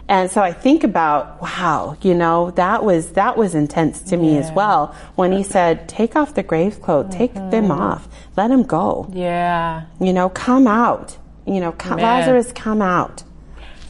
And 0.07 0.29
so 0.29 0.41
I 0.41 0.51
think 0.51 0.84
about, 0.84 1.41
wow, 1.41 1.98
you 2.01 2.13
know, 2.13 2.51
that 2.51 2.84
was 2.84 3.13
that 3.13 3.38
was 3.38 3.55
intense 3.55 4.01
to 4.03 4.17
me 4.17 4.38
as 4.38 4.51
well 4.51 4.95
when 5.15 5.31
he 5.31 5.41
said, 5.41 5.89
"Take 5.89 6.15
off 6.15 6.36
the 6.36 6.43
grave 6.43 6.79
clothes, 6.79 7.12
take 7.12 7.34
them 7.34 7.69
mm-hmm. 7.69 7.72
off, 7.72 8.07
let 8.38 8.50
them 8.50 8.62
go." 8.62 9.10
Yeah. 9.12 9.86
You 10.00 10.13
know, 10.13 10.29
come 10.29 10.67
out. 10.67 11.17
You 11.46 11.60
know, 11.60 11.72
come, 11.72 12.00
Lazarus, 12.00 12.52
come 12.52 12.82
out. 12.82 13.24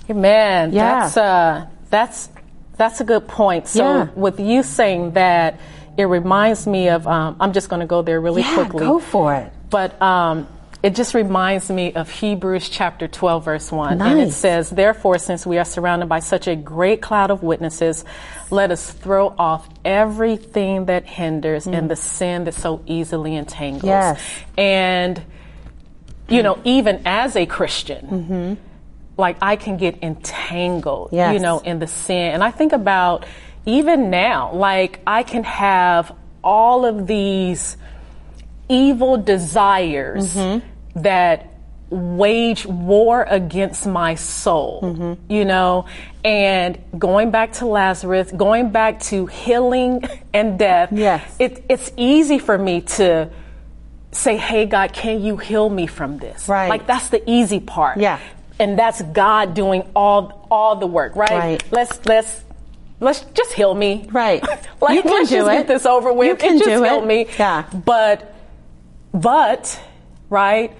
Man, 0.07 0.71
Yeah. 0.73 0.99
that's 1.01 1.17
uh 1.17 1.65
that's 1.89 2.29
that's 2.77 2.99
a 3.01 3.03
good 3.05 3.27
point. 3.27 3.67
So 3.67 3.83
Yeah. 3.83 4.07
with 4.15 4.39
you 4.39 4.61
saying 4.63 5.11
that, 5.11 5.59
it 5.97 6.03
reminds 6.05 6.67
me 6.67 6.89
of 6.89 7.07
um, 7.07 7.37
I'm 7.39 7.53
just 7.53 7.69
going 7.69 7.79
to 7.79 7.85
go 7.85 8.01
there 8.01 8.19
really 8.19 8.41
yeah, 8.41 8.53
quickly. 8.55 8.79
go 8.81 8.99
for 8.99 9.33
it. 9.33 9.51
But 9.69 9.99
um, 10.01 10.47
it 10.83 10.93
just 10.93 11.13
reminds 11.13 11.69
me 11.71 11.93
of 11.93 12.09
Hebrews 12.09 12.67
chapter 12.69 13.07
12, 13.07 13.45
verse 13.45 13.71
1. 13.71 14.01
And 14.01 14.19
it 14.19 14.33
says, 14.33 14.69
Therefore, 14.69 15.17
since 15.17 15.45
we 15.45 15.57
are 15.57 15.65
surrounded 15.65 16.07
by 16.09 16.19
such 16.19 16.47
a 16.47 16.55
great 16.55 17.01
cloud 17.01 17.31
of 17.31 17.41
witnesses, 17.43 18.03
let 18.51 18.71
us 18.71 18.91
throw 18.91 19.33
off 19.39 19.67
everything 19.85 20.85
that 20.85 21.05
hinders 21.05 21.65
and 21.65 21.89
the 21.89 21.95
sin 21.95 22.43
that 22.43 22.53
so 22.53 22.81
easily 22.85 23.35
entangles. 23.35 23.83
Mm. 23.83 23.87
Yes. 23.87 24.21
And, 24.57 25.23
you 26.27 26.41
know, 26.43 26.59
even 26.63 27.01
as 27.05 27.35
a 27.35 27.45
Christian, 27.45 28.57
like 29.17 29.37
I 29.41 29.55
can 29.55 29.77
get 29.77 30.01
entangled, 30.03 31.09
Yes. 31.11 31.33
you 31.33 31.39
know, 31.39 31.59
in 31.59 31.79
the 31.79 31.87
sin. 31.87 32.33
And 32.33 32.43
I 32.43 32.51
think 32.51 32.73
about 32.73 33.25
even 33.65 34.09
now, 34.09 34.53
like 34.53 34.99
I 35.07 35.23
can 35.23 35.43
have 35.43 36.11
all 36.43 36.85
of 36.85 37.07
these 37.07 37.77
evil 38.69 39.17
desires 39.17 40.35
that 40.95 41.47
wage 41.89 42.65
war 42.65 43.23
against 43.29 43.85
my 43.85 44.15
soul, 44.15 45.17
you 45.29 45.45
know, 45.45 45.85
and 46.23 46.77
going 46.97 47.29
back 47.31 47.53
to 47.53 47.67
Lazarus, 47.67 48.31
going 48.31 48.71
back 48.71 48.99
to 49.01 49.27
healing 49.27 50.03
and 50.33 50.57
death, 50.57 50.89
Yes. 50.91 51.35
it, 51.39 51.63
it's 51.69 51.91
easy 51.95 52.39
for 52.39 52.57
me 52.57 52.81
to 52.81 53.29
say, 54.15 54.37
Hey 54.37 54.65
God, 54.65 54.93
can 54.93 55.23
you 55.23 55.37
heal 55.37 55.69
me 55.69 55.87
from 55.87 56.17
this? 56.17 56.47
Right. 56.47 56.69
Like 56.69 56.87
that's 56.87 57.09
the 57.09 57.27
easy 57.29 57.59
part. 57.59 57.97
Yeah. 57.99 58.19
And 58.59 58.79
that's 58.79 59.01
God 59.01 59.53
doing 59.53 59.89
all 59.95 60.47
all 60.49 60.75
the 60.77 60.87
work, 60.87 61.15
right? 61.15 61.31
Right. 61.31 61.63
Let's 61.71 62.05
let's 62.05 62.43
let's 62.99 63.21
just 63.33 63.53
heal 63.53 63.73
me. 63.73 64.07
Right. 64.11 64.41
like 64.81 64.95
You 64.95 65.01
can 65.01 65.11
let's 65.11 65.29
do 65.29 65.35
just 65.37 65.49
it. 65.51 65.53
get 65.53 65.67
this 65.67 65.85
over 65.85 66.13
with. 66.13 66.27
You 66.27 66.35
can 66.35 66.51
and 66.51 66.59
just 66.59 66.69
do 66.69 66.83
heal 66.83 67.03
it. 67.03 67.05
me. 67.05 67.27
Yeah. 67.37 67.63
But 67.85 68.33
but 69.13 69.79
right 70.29 70.71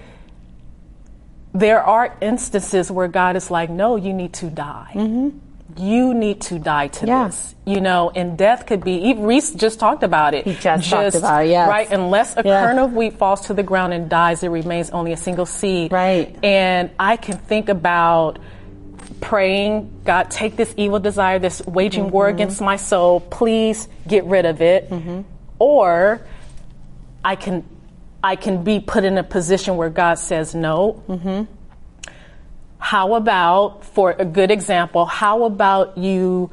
there 1.54 1.82
are 1.82 2.16
instances 2.20 2.90
where 2.90 3.08
God 3.08 3.34
is 3.36 3.50
like, 3.50 3.70
no, 3.70 3.96
you 3.96 4.12
need 4.12 4.34
to 4.34 4.50
die. 4.50 4.92
Mm-hmm. 4.94 5.38
You 5.78 6.14
need 6.14 6.40
to 6.42 6.58
die 6.58 6.88
to 6.88 6.98
Mm-hmm. 7.00 7.08
Yeah. 7.08 7.26
this. 7.28 7.54
You 7.66 7.80
know, 7.80 8.10
and 8.14 8.38
death 8.38 8.66
could 8.66 8.84
be, 8.84 8.92
even 9.08 9.24
Reese 9.24 9.52
just 9.52 9.80
talked 9.80 10.02
about 10.04 10.34
it. 10.34 10.44
He 10.46 10.54
just 10.54 10.88
talked 10.88 11.16
about 11.16 11.44
it, 11.44 11.48
yes. 11.50 11.68
Right? 11.68 11.90
Unless 11.90 12.36
a 12.36 12.42
Yeah. 12.44 12.64
kernel 12.66 12.84
of 12.86 12.92
wheat 12.94 13.14
falls 13.18 13.40
to 13.48 13.54
the 13.54 13.64
ground 13.64 13.92
and 13.92 14.08
dies, 14.08 14.42
it 14.44 14.48
remains 14.48 14.90
only 14.90 15.12
a 15.12 15.16
single 15.16 15.46
seed. 15.46 15.90
Right. 15.92 16.36
And 16.44 16.90
I 16.98 17.16
can 17.16 17.38
think 17.38 17.68
about 17.68 18.38
praying, 19.20 19.90
God, 20.04 20.30
take 20.30 20.56
this 20.56 20.72
evil 20.76 21.00
desire, 21.00 21.38
this 21.40 21.60
waging 21.66 22.10
war 22.10 22.26
Mm-hmm. 22.28 22.36
against 22.36 22.60
my 22.60 22.76
soul, 22.76 23.18
please 23.20 23.88
get 24.06 24.24
rid 24.24 24.46
of 24.46 24.60
it. 24.62 24.92
Or 25.58 26.20
I 27.24 27.34
can 27.36 27.64
I 28.22 28.34
can 28.36 28.64
be 28.64 28.80
put 28.80 29.04
in 29.04 29.18
a 29.18 29.22
position 29.22 29.76
where 29.76 29.90
God 29.90 30.18
says 30.18 30.54
no. 30.54 31.02
Mm-hmm. 31.08 31.44
How 32.86 33.16
about, 33.16 33.84
for 33.84 34.14
a 34.16 34.24
good 34.24 34.52
example, 34.52 35.06
how 35.06 35.42
about 35.42 35.98
you 35.98 36.50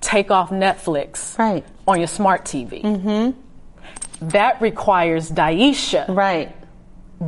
take 0.00 0.28
off 0.32 0.50
Netflix 0.50 1.38
Right. 1.38 1.64
on 1.86 1.98
your 2.00 2.08
smart 2.08 2.44
TV? 2.44 2.82
Mm-hmm. 2.82 4.28
That 4.30 4.60
requires 4.60 5.30
Daisha 5.30 6.06
Right. 6.08 6.50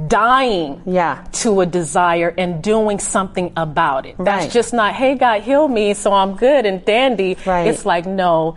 dying 0.09 0.83
Yeah. 0.85 1.19
to 1.45 1.61
a 1.61 1.67
desire 1.67 2.35
and 2.37 2.61
doing 2.61 2.99
something 2.99 3.53
about 3.57 4.05
it. 4.05 4.17
That's 4.19 4.47
Right. 4.47 4.51
just 4.51 4.75
not, 4.75 4.95
hey 4.95 5.15
God, 5.15 5.43
heal 5.43 5.69
me 5.69 5.95
so 5.95 6.13
I'm 6.13 6.35
good 6.35 6.67
and 6.67 6.85
dandy. 6.85 7.37
Right. 7.47 7.69
It's 7.69 7.87
like, 7.87 8.05
no, 8.05 8.57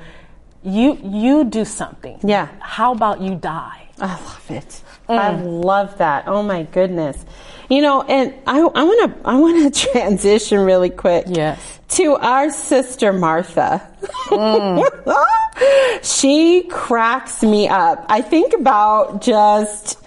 you 0.64 0.98
you 1.04 1.44
do 1.44 1.64
something. 1.66 2.18
Yeah. 2.24 2.48
How 2.60 2.94
about 2.94 3.22
you 3.22 3.36
die? 3.36 3.84
I 4.02 4.08
love 4.08 4.46
it. 4.50 4.82
Mm. 5.08 5.20
I 5.20 5.30
love 5.42 5.98
that. 6.00 6.24
Oh 6.28 6.42
my 6.42 6.64
goodness. 6.64 7.24
You 7.70 7.82
know, 7.82 8.02
and 8.02 8.34
I, 8.46 8.60
I 8.60 8.84
want 8.84 9.14
to 9.14 9.28
I 9.28 9.38
want 9.38 9.74
to 9.74 9.88
transition 9.92 10.60
really 10.60 10.90
quick. 10.90 11.26
Yes. 11.28 11.80
To 11.90 12.16
our 12.16 12.50
sister 12.50 13.14
Martha. 13.14 13.88
Mm. 14.28 16.04
she 16.04 16.64
cracks 16.64 17.44
me 17.44 17.68
up. 17.68 18.06
I 18.10 18.22
think 18.22 18.54
about 18.54 19.22
just 19.22 19.98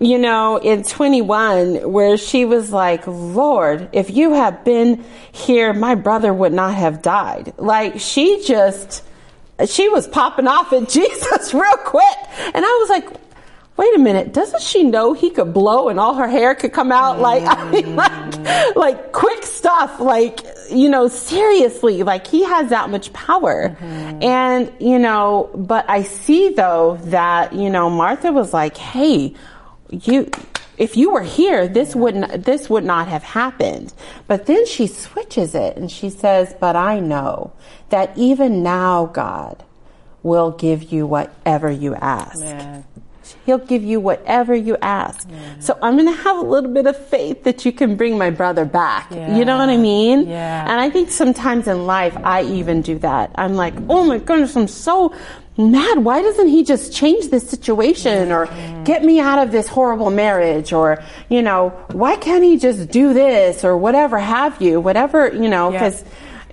you 0.00 0.18
know, 0.18 0.58
in 0.58 0.84
21, 0.84 1.90
where 1.90 2.16
she 2.16 2.44
was 2.44 2.72
like, 2.72 3.06
Lord, 3.06 3.88
if 3.92 4.10
you 4.10 4.32
had 4.32 4.62
been 4.62 5.04
here, 5.32 5.72
my 5.72 5.96
brother 5.96 6.32
would 6.32 6.52
not 6.52 6.74
have 6.74 7.02
died. 7.02 7.52
Like, 7.56 7.98
she 7.98 8.44
just, 8.44 9.02
she 9.66 9.88
was 9.88 10.06
popping 10.06 10.46
off 10.46 10.72
at 10.72 10.88
Jesus 10.88 11.52
real 11.52 11.76
quick. 11.78 12.16
And 12.54 12.64
I 12.64 12.86
was 12.86 12.88
like, 12.88 13.27
wait 13.78 13.94
a 13.94 13.98
minute, 13.98 14.32
doesn't 14.32 14.60
she 14.60 14.82
know 14.82 15.12
he 15.12 15.30
could 15.30 15.54
blow 15.54 15.88
and 15.88 16.00
all 16.00 16.14
her 16.14 16.26
hair 16.26 16.54
could 16.54 16.72
come 16.72 16.90
out? 16.90 17.20
Like, 17.20 17.44
I 17.46 17.70
mean, 17.70 17.94
like, 17.94 18.76
like 18.76 19.12
quick 19.12 19.44
stuff. 19.44 20.00
Like, 20.00 20.40
you 20.70 20.88
know, 20.88 21.06
seriously, 21.06 22.02
like 22.02 22.26
he 22.26 22.42
has 22.44 22.70
that 22.70 22.90
much 22.90 23.12
power. 23.12 23.70
Mm-hmm. 23.70 24.22
And, 24.22 24.72
you 24.80 24.98
know, 24.98 25.48
but 25.54 25.88
I 25.88 26.02
see 26.02 26.50
though 26.50 26.98
that, 27.04 27.52
you 27.52 27.70
know, 27.70 27.88
Martha 27.88 28.32
was 28.32 28.52
like, 28.52 28.76
hey, 28.76 29.34
you, 29.90 30.28
if 30.76 30.96
you 30.96 31.10
were 31.10 31.22
here, 31.22 31.68
this 31.68 31.94
wouldn't, 31.94 32.44
this 32.44 32.68
would 32.68 32.84
not 32.84 33.06
have 33.06 33.22
happened. 33.22 33.94
But 34.26 34.46
then 34.46 34.66
she 34.66 34.88
switches 34.88 35.54
it 35.54 35.76
and 35.76 35.90
she 35.90 36.10
says, 36.10 36.54
but 36.58 36.74
I 36.74 36.98
know 36.98 37.52
that 37.90 38.18
even 38.18 38.64
now, 38.64 39.06
God 39.06 39.62
will 40.22 40.50
give 40.50 40.92
you 40.92 41.06
whatever 41.06 41.70
you 41.70 41.94
ask. 41.94 42.40
Man. 42.40 42.84
He'll 43.48 43.56
give 43.56 43.82
you 43.82 43.98
whatever 43.98 44.54
you 44.54 44.76
ask. 44.82 45.26
Yeah. 45.26 45.58
So 45.58 45.78
I'm 45.80 45.96
going 45.96 46.14
to 46.14 46.22
have 46.22 46.36
a 46.36 46.42
little 46.42 46.70
bit 46.70 46.86
of 46.86 46.98
faith 47.06 47.44
that 47.44 47.64
you 47.64 47.72
can 47.72 47.96
bring 47.96 48.18
my 48.18 48.28
brother 48.28 48.66
back. 48.66 49.10
Yeah. 49.10 49.38
You 49.38 49.46
know 49.46 49.56
what 49.56 49.70
I 49.70 49.78
mean? 49.78 50.28
Yeah. 50.28 50.70
And 50.70 50.78
I 50.78 50.90
think 50.90 51.10
sometimes 51.10 51.66
in 51.66 51.86
life, 51.86 52.14
I 52.18 52.42
even 52.42 52.82
do 52.82 52.98
that. 52.98 53.30
I'm 53.36 53.54
like, 53.54 53.72
oh 53.88 54.04
my 54.04 54.18
goodness, 54.18 54.54
I'm 54.54 54.68
so 54.68 55.14
mad. 55.56 56.04
Why 56.04 56.20
doesn't 56.20 56.48
he 56.48 56.62
just 56.62 56.92
change 56.92 57.30
this 57.30 57.48
situation 57.48 58.32
or 58.32 58.48
mm-hmm. 58.48 58.84
get 58.84 59.02
me 59.02 59.18
out 59.18 59.38
of 59.38 59.50
this 59.50 59.66
horrible 59.66 60.10
marriage? 60.10 60.74
Or, 60.74 61.02
you 61.30 61.40
know, 61.40 61.70
why 61.92 62.16
can't 62.16 62.44
he 62.44 62.58
just 62.58 62.90
do 62.90 63.14
this 63.14 63.64
or 63.64 63.78
whatever 63.78 64.18
have 64.18 64.60
you? 64.60 64.78
Whatever, 64.78 65.32
you 65.32 65.48
know, 65.48 65.70
because. 65.70 66.02
Yeah 66.02 66.08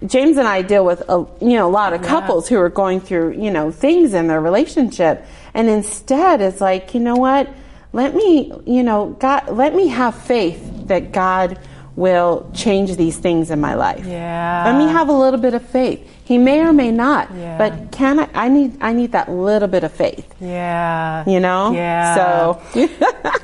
James 0.05 0.37
and 0.37 0.47
I 0.47 0.61
deal 0.61 0.85
with 0.85 1.01
a, 1.07 1.25
you 1.41 1.55
know 1.55 1.67
a 1.67 1.71
lot 1.71 1.93
of 1.93 2.01
couples 2.01 2.49
yeah. 2.49 2.57
who 2.57 2.63
are 2.63 2.69
going 2.69 2.99
through 2.99 3.41
you 3.41 3.49
know 3.49 3.71
things 3.71 4.13
in 4.13 4.27
their 4.27 4.41
relationship, 4.41 5.25
and 5.55 5.67
instead 5.67 6.41
it's 6.41 6.61
like 6.61 6.93
you 6.93 6.99
know 6.99 7.15
what, 7.15 7.49
let 7.93 8.13
me 8.13 8.51
you 8.67 8.83
know 8.83 9.15
God, 9.19 9.49
let 9.49 9.73
me 9.73 9.87
have 9.87 10.15
faith 10.15 10.61
that 10.87 11.11
God 11.11 11.57
will 11.95 12.49
change 12.53 12.95
these 12.97 13.17
things 13.17 13.49
in 13.49 13.59
my 13.61 13.73
life. 13.73 14.05
Yeah. 14.05 14.63
Let 14.65 14.77
me 14.77 14.91
have 14.91 15.07
a 15.09 15.13
little 15.13 15.39
bit 15.39 15.53
of 15.53 15.65
faith. 15.65 16.05
He 16.25 16.37
may 16.37 16.59
or 16.61 16.73
may 16.73 16.91
not, 16.91 17.29
yeah. 17.35 17.57
but 17.57 17.91
can 17.91 18.19
I? 18.19 18.29
I 18.33 18.49
need 18.49 18.77
I 18.81 18.93
need 18.93 19.11
that 19.13 19.29
little 19.29 19.67
bit 19.67 19.83
of 19.83 19.91
faith. 19.91 20.27
Yeah. 20.41 21.23
You 21.27 21.39
know. 21.39 21.71
Yeah. 21.71 22.15
So. 22.15 22.89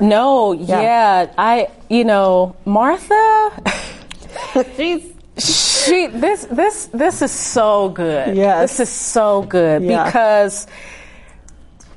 no. 0.00 0.52
Yeah. 0.72 0.82
yeah. 0.82 1.34
I. 1.38 1.68
You 1.88 2.04
know, 2.04 2.56
Martha. 2.64 3.50
She's 4.76 5.12
she 5.38 6.08
this 6.08 6.44
this 6.46 6.86
this 6.86 7.22
is 7.22 7.30
so 7.30 7.88
good. 7.88 8.36
Yes. 8.36 8.76
This 8.76 8.88
is 8.88 8.94
so 8.94 9.42
good 9.42 9.82
yeah. 9.82 10.04
because 10.04 10.66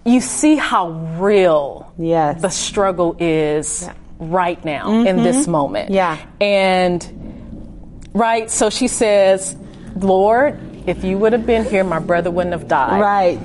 you 0.05 0.21
see 0.21 0.55
how 0.55 0.89
real 1.19 1.91
yes. 1.97 2.41
the 2.41 2.49
struggle 2.49 3.15
is 3.19 3.83
yeah. 3.83 3.93
right 4.19 4.63
now 4.63 4.87
mm-hmm. 4.87 5.07
in 5.07 5.23
this 5.23 5.47
moment. 5.47 5.89
Yeah. 5.91 6.23
And 6.39 8.09
right, 8.13 8.49
so 8.49 8.69
she 8.69 8.87
says, 8.87 9.55
Lord, 9.95 10.59
if 10.87 11.03
you 11.03 11.17
would 11.17 11.33
have 11.33 11.45
been 11.45 11.65
here, 11.65 11.83
my 11.83 11.99
brother 11.99 12.29
wouldn't 12.29 12.53
have 12.53 12.67
died. 12.67 13.01
Right. 13.01 13.39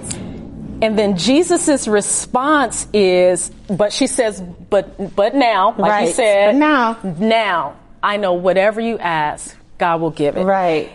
And 0.82 0.98
then 0.98 1.16
Jesus's 1.16 1.88
response 1.88 2.86
is, 2.92 3.50
but 3.68 3.92
she 3.92 4.06
says, 4.06 4.40
but 4.40 5.14
but 5.14 5.34
now, 5.34 5.74
like 5.76 5.90
right. 5.90 6.08
you 6.08 6.14
said, 6.14 6.52
but 6.52 6.58
now, 6.58 6.98
now 7.18 7.76
I 8.02 8.16
know 8.16 8.34
whatever 8.34 8.80
you 8.80 8.98
ask, 8.98 9.56
God 9.78 10.00
will 10.00 10.10
give 10.10 10.36
it. 10.36 10.44
Right. 10.44 10.90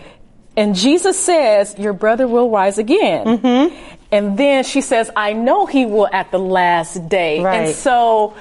And 0.58 0.76
Jesus 0.76 1.20
says, 1.20 1.78
Your 1.78 1.94
brother 1.94 2.28
will 2.28 2.50
rise 2.50 2.78
again. 2.78 3.26
Mm-hmm. 3.28 3.95
And 4.12 4.38
then 4.38 4.64
she 4.64 4.82
says, 4.82 5.10
I 5.16 5.34
know 5.34 5.66
he 5.66 5.86
will 5.86 6.08
at 6.08 6.32
the 6.32 6.40
last 6.40 7.10
day. 7.10 7.42
Right. 7.42 7.68
And 7.68 7.76
so, 7.76 8.36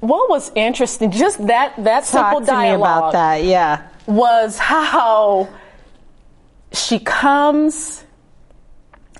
what 0.00 0.30
was 0.30 0.52
interesting, 0.54 1.10
just 1.10 1.44
that, 1.46 1.74
that 1.84 2.04
Talk 2.04 2.32
simple 2.32 2.40
dialogue. 2.40 2.98
about 2.98 3.12
that, 3.12 3.44
yeah. 3.44 3.88
Was 4.06 4.58
how 4.58 5.48
she 6.72 6.98
comes, 6.98 8.04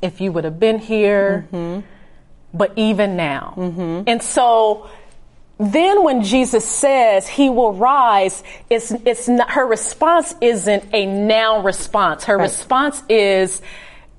if 0.03 0.21
you 0.21 0.33
would 0.33 0.45
have 0.45 0.61
been 0.61 0.79
here, 0.79 1.49
mm-hmm. 1.53 1.87
but 2.55 2.73
even 2.77 3.17
now. 3.17 3.55
Mm-hmm. 3.57 4.03
And 4.07 4.23
so, 4.23 4.89
then 5.59 6.05
when 6.05 6.23
Jesus 6.23 6.67
says 6.67 7.27
he 7.27 7.49
will 7.49 7.73
rise, 7.73 8.45
it's, 8.69 8.91
it's 8.91 9.27
not, 9.27 9.51
her 9.51 9.67
response 9.67 10.35
isn't 10.41 10.85
a 10.93 11.07
now 11.07 11.63
response. 11.63 12.25
Her 12.25 12.37
right. 12.37 12.45
response 12.45 13.03
is 13.09 13.63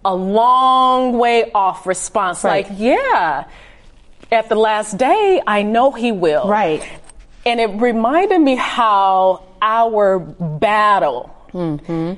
a 0.08 0.16
long 0.16 1.18
way 1.18 1.52
off 1.52 1.86
response. 1.86 2.44
Right. 2.44 2.68
Like, 2.68 2.80
yeah, 2.80 3.44
at 4.32 4.50
the 4.50 4.56
last 4.56 4.98
day, 4.98 5.42
I 5.46 5.64
know 5.64 5.92
he 5.92 6.12
will. 6.12 6.48
Right. 6.48 6.88
And 7.46 7.60
it 7.60 7.70
reminded 7.82 8.40
me 8.40 8.56
how 8.56 9.44
our 9.62 10.20
battle 10.20 11.34
mm-hmm 11.52 12.14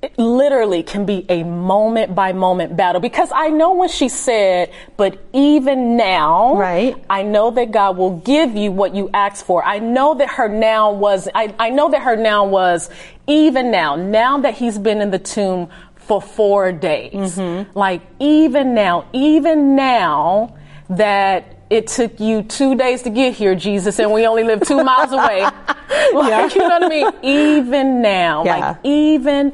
it 0.00 0.16
literally 0.16 0.84
can 0.84 1.04
be 1.04 1.26
a 1.28 1.42
moment 1.42 2.14
by 2.14 2.32
moment 2.32 2.76
battle 2.76 3.00
because 3.00 3.30
I 3.34 3.48
know 3.48 3.74
when 3.74 3.88
she 3.88 4.08
said, 4.08 4.72
but 4.96 5.18
even 5.32 5.96
now, 5.96 6.54
right. 6.54 6.94
I 7.10 7.24
know 7.24 7.50
that 7.50 7.72
God 7.72 7.96
will 7.96 8.18
give 8.18 8.54
you 8.54 8.70
what 8.70 8.94
you 8.94 9.10
asked 9.12 9.44
for. 9.44 9.64
I 9.64 9.80
know 9.80 10.14
that 10.14 10.30
her 10.30 10.48
now 10.48 10.92
was, 10.92 11.28
I, 11.34 11.52
I 11.58 11.70
know 11.70 11.90
that 11.90 12.02
her 12.02 12.14
now 12.14 12.44
was 12.44 12.90
even 13.26 13.72
now, 13.72 13.96
now 13.96 14.38
that 14.38 14.54
he's 14.54 14.78
been 14.78 15.00
in 15.00 15.10
the 15.10 15.18
tomb 15.18 15.68
for 16.08 16.22
four 16.22 16.72
days. 16.72 17.36
Mm-hmm. 17.36 17.78
Like 17.78 18.00
even 18.18 18.74
now, 18.74 19.06
even 19.12 19.76
now 19.76 20.56
that 20.88 21.58
it 21.68 21.86
took 21.86 22.18
you 22.18 22.42
two 22.42 22.74
days 22.74 23.02
to 23.02 23.10
get 23.10 23.34
here, 23.34 23.54
Jesus, 23.54 23.98
and 23.98 24.10
we 24.10 24.26
only 24.26 24.42
live 24.42 24.66
two 24.66 24.82
miles 24.82 25.12
away. 25.12 25.42
like, 26.14 26.30
yeah. 26.30 26.48
You 26.48 26.60
know 26.62 26.78
what 26.80 26.84
I 26.84 26.88
mean? 26.88 27.12
Even 27.22 28.00
now, 28.00 28.42
yeah. 28.44 28.56
like 28.56 28.76
even 28.84 29.52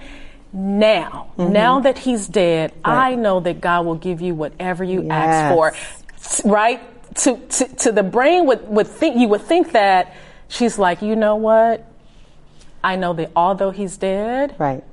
now, 0.52 1.32
mm-hmm. 1.36 1.52
now 1.52 1.80
that 1.80 1.98
he's 1.98 2.28
dead, 2.28 2.72
right. 2.86 3.12
I 3.12 3.14
know 3.16 3.40
that 3.40 3.60
God 3.60 3.84
will 3.84 3.96
give 3.96 4.20
you 4.20 4.36
whatever 4.36 4.84
you 4.84 5.02
yes. 5.02 5.12
ask 5.12 5.54
for. 5.54 6.48
Right? 6.48 6.80
To, 7.16 7.36
to, 7.36 7.68
to 7.76 7.92
the 7.92 8.04
brain 8.04 8.46
would, 8.46 8.68
would 8.68 8.86
think, 8.86 9.16
you 9.16 9.26
would 9.28 9.42
think 9.42 9.72
that 9.72 10.14
she's 10.48 10.78
like, 10.78 11.02
you 11.02 11.16
know 11.16 11.34
what? 11.34 11.84
I 12.82 12.94
know 12.94 13.12
that 13.14 13.32
although 13.34 13.70
he's 13.70 13.96
dead, 13.96 14.54
right. 14.58 14.84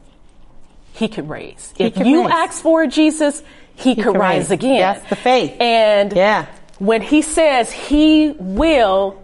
He 0.93 1.07
can 1.07 1.27
raise. 1.27 1.73
He 1.75 1.85
if 1.85 1.97
you 1.97 2.23
raise. 2.23 2.31
ask 2.31 2.61
for 2.61 2.87
Jesus, 2.87 3.43
he, 3.75 3.95
he 3.95 4.03
could 4.03 4.17
rise 4.17 4.49
raise. 4.49 4.51
again. 4.51 4.79
That's 4.79 5.09
the 5.09 5.15
faith. 5.15 5.59
And 5.59 6.13
yeah. 6.13 6.47
when 6.79 7.01
he 7.01 7.21
says 7.21 7.71
he 7.71 8.35
will, 8.37 9.23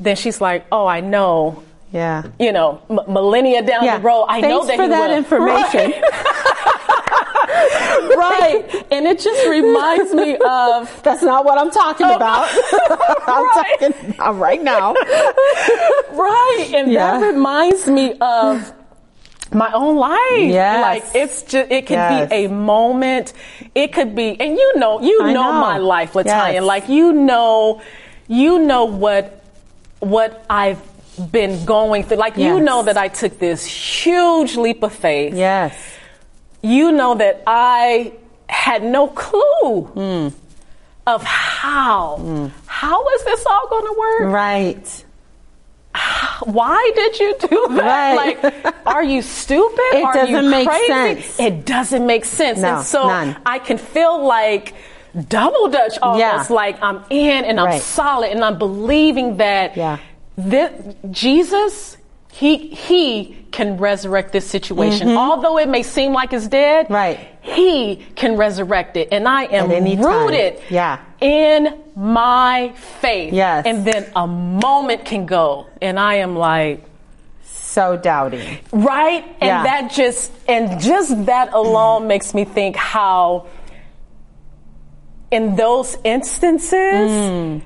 then 0.00 0.16
she's 0.16 0.40
like, 0.40 0.66
oh, 0.70 0.86
I 0.86 1.00
know 1.00 1.62
yeah. 1.92 2.24
You 2.38 2.52
know, 2.52 2.82
m- 2.90 3.00
millennia 3.08 3.62
down 3.62 3.84
yeah. 3.84 3.98
the 3.98 4.04
road. 4.04 4.26
I 4.28 4.40
Thanks 4.40 4.52
know 4.52 4.66
that 4.66 4.76
for 4.76 4.88
that 4.88 5.08
will. 5.08 5.16
information. 5.16 5.90
Right. 5.90 6.12
right. 8.70 8.86
And 8.90 9.06
it 9.06 9.18
just 9.20 9.48
reminds 9.48 10.12
me 10.12 10.36
of. 10.46 11.02
That's 11.02 11.22
not 11.22 11.44
what 11.44 11.58
I'm 11.58 11.70
talking 11.70 12.06
about. 12.06 12.48
I'm 13.26 13.44
right. 13.44 13.76
talking 13.80 14.10
about 14.14 14.36
right 14.36 14.62
now. 14.62 14.92
right. 16.12 16.70
And 16.74 16.92
yeah. 16.92 17.18
that 17.18 17.26
reminds 17.26 17.86
me 17.86 18.18
of 18.20 18.74
my 19.54 19.72
own 19.72 19.96
life. 19.96 20.50
Yes. 20.52 20.82
Like 20.82 21.14
it's 21.14 21.42
just 21.42 21.70
it 21.70 21.86
could 21.86 21.94
yes. 21.94 22.28
be 22.28 22.34
a 22.44 22.48
moment. 22.48 23.32
It 23.74 23.92
could 23.92 24.14
be 24.14 24.38
and 24.40 24.56
you 24.56 24.78
know, 24.78 25.00
you 25.00 25.18
know, 25.18 25.32
know, 25.32 25.52
my 25.52 25.78
life, 25.78 26.12
Latonya. 26.12 26.54
Yes. 26.54 26.62
Like 26.62 26.88
you 26.88 27.12
know 27.12 27.82
you 28.28 28.58
know 28.58 28.84
what 28.84 29.44
what 30.00 30.44
I've 30.48 30.80
been 31.18 31.64
going 31.64 32.04
through. 32.04 32.18
Like, 32.18 32.36
yes. 32.36 32.46
you 32.46 32.60
know 32.60 32.82
that 32.82 32.96
I 32.96 33.08
took 33.08 33.38
this 33.38 33.64
huge 33.64 34.56
leap 34.56 34.82
of 34.82 34.92
faith. 34.94 35.34
Yes. 35.34 35.76
You 36.62 36.92
know 36.92 37.14
that 37.16 37.42
I 37.46 38.12
had 38.48 38.82
no 38.82 39.08
clue 39.08 39.90
mm. 39.94 40.32
of 41.06 41.22
how. 41.22 42.18
Mm. 42.20 42.50
How 42.66 43.08
is 43.08 43.24
this 43.24 43.44
all 43.46 43.68
going 43.68 43.86
to 43.86 43.98
work? 43.98 44.32
Right. 44.32 45.04
Why 46.44 46.90
did 46.94 47.18
you 47.18 47.34
do 47.40 47.66
that? 47.76 48.16
Right. 48.16 48.42
Like, 48.42 48.86
are 48.86 49.02
you 49.02 49.22
stupid? 49.22 49.78
It 49.92 50.04
are 50.04 50.12
doesn't 50.14 50.50
make 50.50 50.68
crazy? 50.68 50.86
sense. 51.22 51.40
It 51.40 51.64
doesn't 51.66 52.06
make 52.06 52.24
sense. 52.24 52.60
No, 52.60 52.76
and 52.76 52.86
so 52.86 53.06
none. 53.08 53.36
I 53.44 53.58
can 53.58 53.78
feel 53.78 54.24
like 54.24 54.74
double 55.28 55.68
dutch 55.68 55.98
almost 56.00 56.50
Yeah. 56.50 56.56
like 56.56 56.80
I'm 56.82 57.02
in 57.10 57.44
and 57.44 57.58
I'm 57.58 57.66
Right. 57.66 57.82
solid 57.82 58.30
and 58.30 58.44
I'm 58.44 58.58
believing 58.58 59.38
that 59.38 59.76
Yeah. 59.76 59.96
thi- 60.40 60.68
Jesus, 61.10 61.96
he 62.30 62.56
he 62.68 63.36
can 63.50 63.78
resurrect 63.78 64.32
this 64.32 64.46
situation. 64.48 65.16
Although 65.16 65.58
it 65.58 65.68
may 65.68 65.82
seem 65.82 66.12
like 66.12 66.32
it's 66.32 66.46
dead, 66.46 66.84
Mm-hmm. 66.86 66.94
Right. 66.94 67.18
he 67.40 68.06
can 68.14 68.36
resurrect 68.36 68.96
it. 68.96 69.08
And 69.10 69.26
I 69.26 69.44
am 69.44 69.70
At 69.70 69.76
any 69.76 69.96
time. 69.96 70.04
rooted 70.04 70.60
Yeah. 70.68 70.98
In 71.20 71.80
my 71.96 72.72
faith. 73.00 73.32
Yes. 73.32 73.66
And 73.66 73.84
then 73.84 74.06
a 74.14 74.26
moment 74.26 75.04
can 75.04 75.26
go 75.26 75.66
and 75.82 75.98
I 75.98 76.16
am 76.16 76.36
like, 76.36 76.84
So 77.44 77.96
doubting. 77.96 78.58
Right? 78.72 79.24
And 79.40 79.48
Yeah. 79.48 79.62
that 79.64 79.90
just 79.92 80.32
and 80.48 80.80
just 80.80 81.26
that 81.26 81.52
alone 81.52 82.06
makes 82.06 82.34
me 82.34 82.44
think 82.44 82.76
how 82.76 83.46
in 85.30 85.54
those 85.56 85.96
instances 86.04 87.10
Mm. 87.10 87.60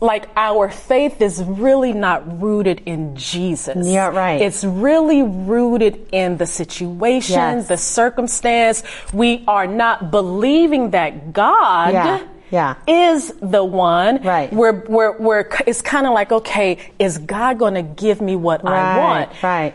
like 0.00 0.28
our 0.36 0.68
faith 0.68 1.22
is 1.22 1.42
really 1.42 1.92
not 1.92 2.42
rooted 2.42 2.82
in 2.86 3.16
Jesus. 3.16 3.86
Yeah, 3.88 4.08
right. 4.08 4.40
It's 4.40 4.64
really 4.64 5.22
rooted 5.22 6.08
in 6.12 6.36
the 6.36 6.46
situation, 6.46 7.36
Yes. 7.36 7.68
the 7.68 7.76
circumstance. 7.78 8.82
We 9.14 9.42
are 9.48 9.66
not 9.66 10.10
believing 10.10 10.90
that 10.90 11.32
God 11.32 11.92
Yeah, 11.94 12.18
yeah. 12.52 12.76
is 12.86 13.32
the 13.40 13.64
one. 13.64 14.22
Right. 14.22 14.52
where, 14.52 14.72
where, 14.72 15.12
we're, 15.12 15.18
we're, 15.18 15.48
it's 15.66 15.82
kind 15.82 16.06
of 16.06 16.12
like, 16.12 16.30
okay, 16.30 16.78
is 16.98 17.18
God 17.18 17.58
going 17.58 17.74
to 17.74 17.82
give 17.82 18.20
me 18.20 18.36
what 18.36 18.64
I 18.64 18.98
want? 18.98 19.42
Right. 19.42 19.74